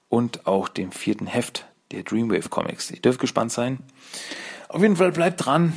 und 0.10 0.46
auch 0.46 0.68
dem 0.68 0.92
vierten 0.92 1.26
Heft 1.26 1.66
der 1.90 2.04
Dreamwave 2.04 2.50
Comics. 2.50 2.92
Ihr 2.92 3.02
dürft 3.02 3.20
gespannt 3.20 3.52
sein. 3.52 3.80
Auf 4.70 4.84
jeden 4.84 4.98
Fall 4.98 5.12
bleibt 5.12 5.44
dran. 5.44 5.74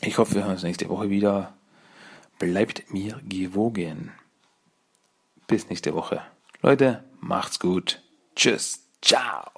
Ich 0.00 0.16
hoffe, 0.16 0.34
wir 0.34 0.44
hören 0.44 0.52
uns 0.52 0.62
nächste 0.62 0.88
Woche 0.88 1.10
wieder 1.10 1.52
bleibt 2.38 2.92
mir 2.92 3.20
gewogen. 3.24 4.12
Bis 5.46 5.68
nächste 5.68 5.94
Woche. 5.94 6.22
Leute, 6.62 7.04
macht's 7.20 7.58
gut. 7.58 8.02
Tschüss. 8.34 8.84
Ciao. 9.00 9.50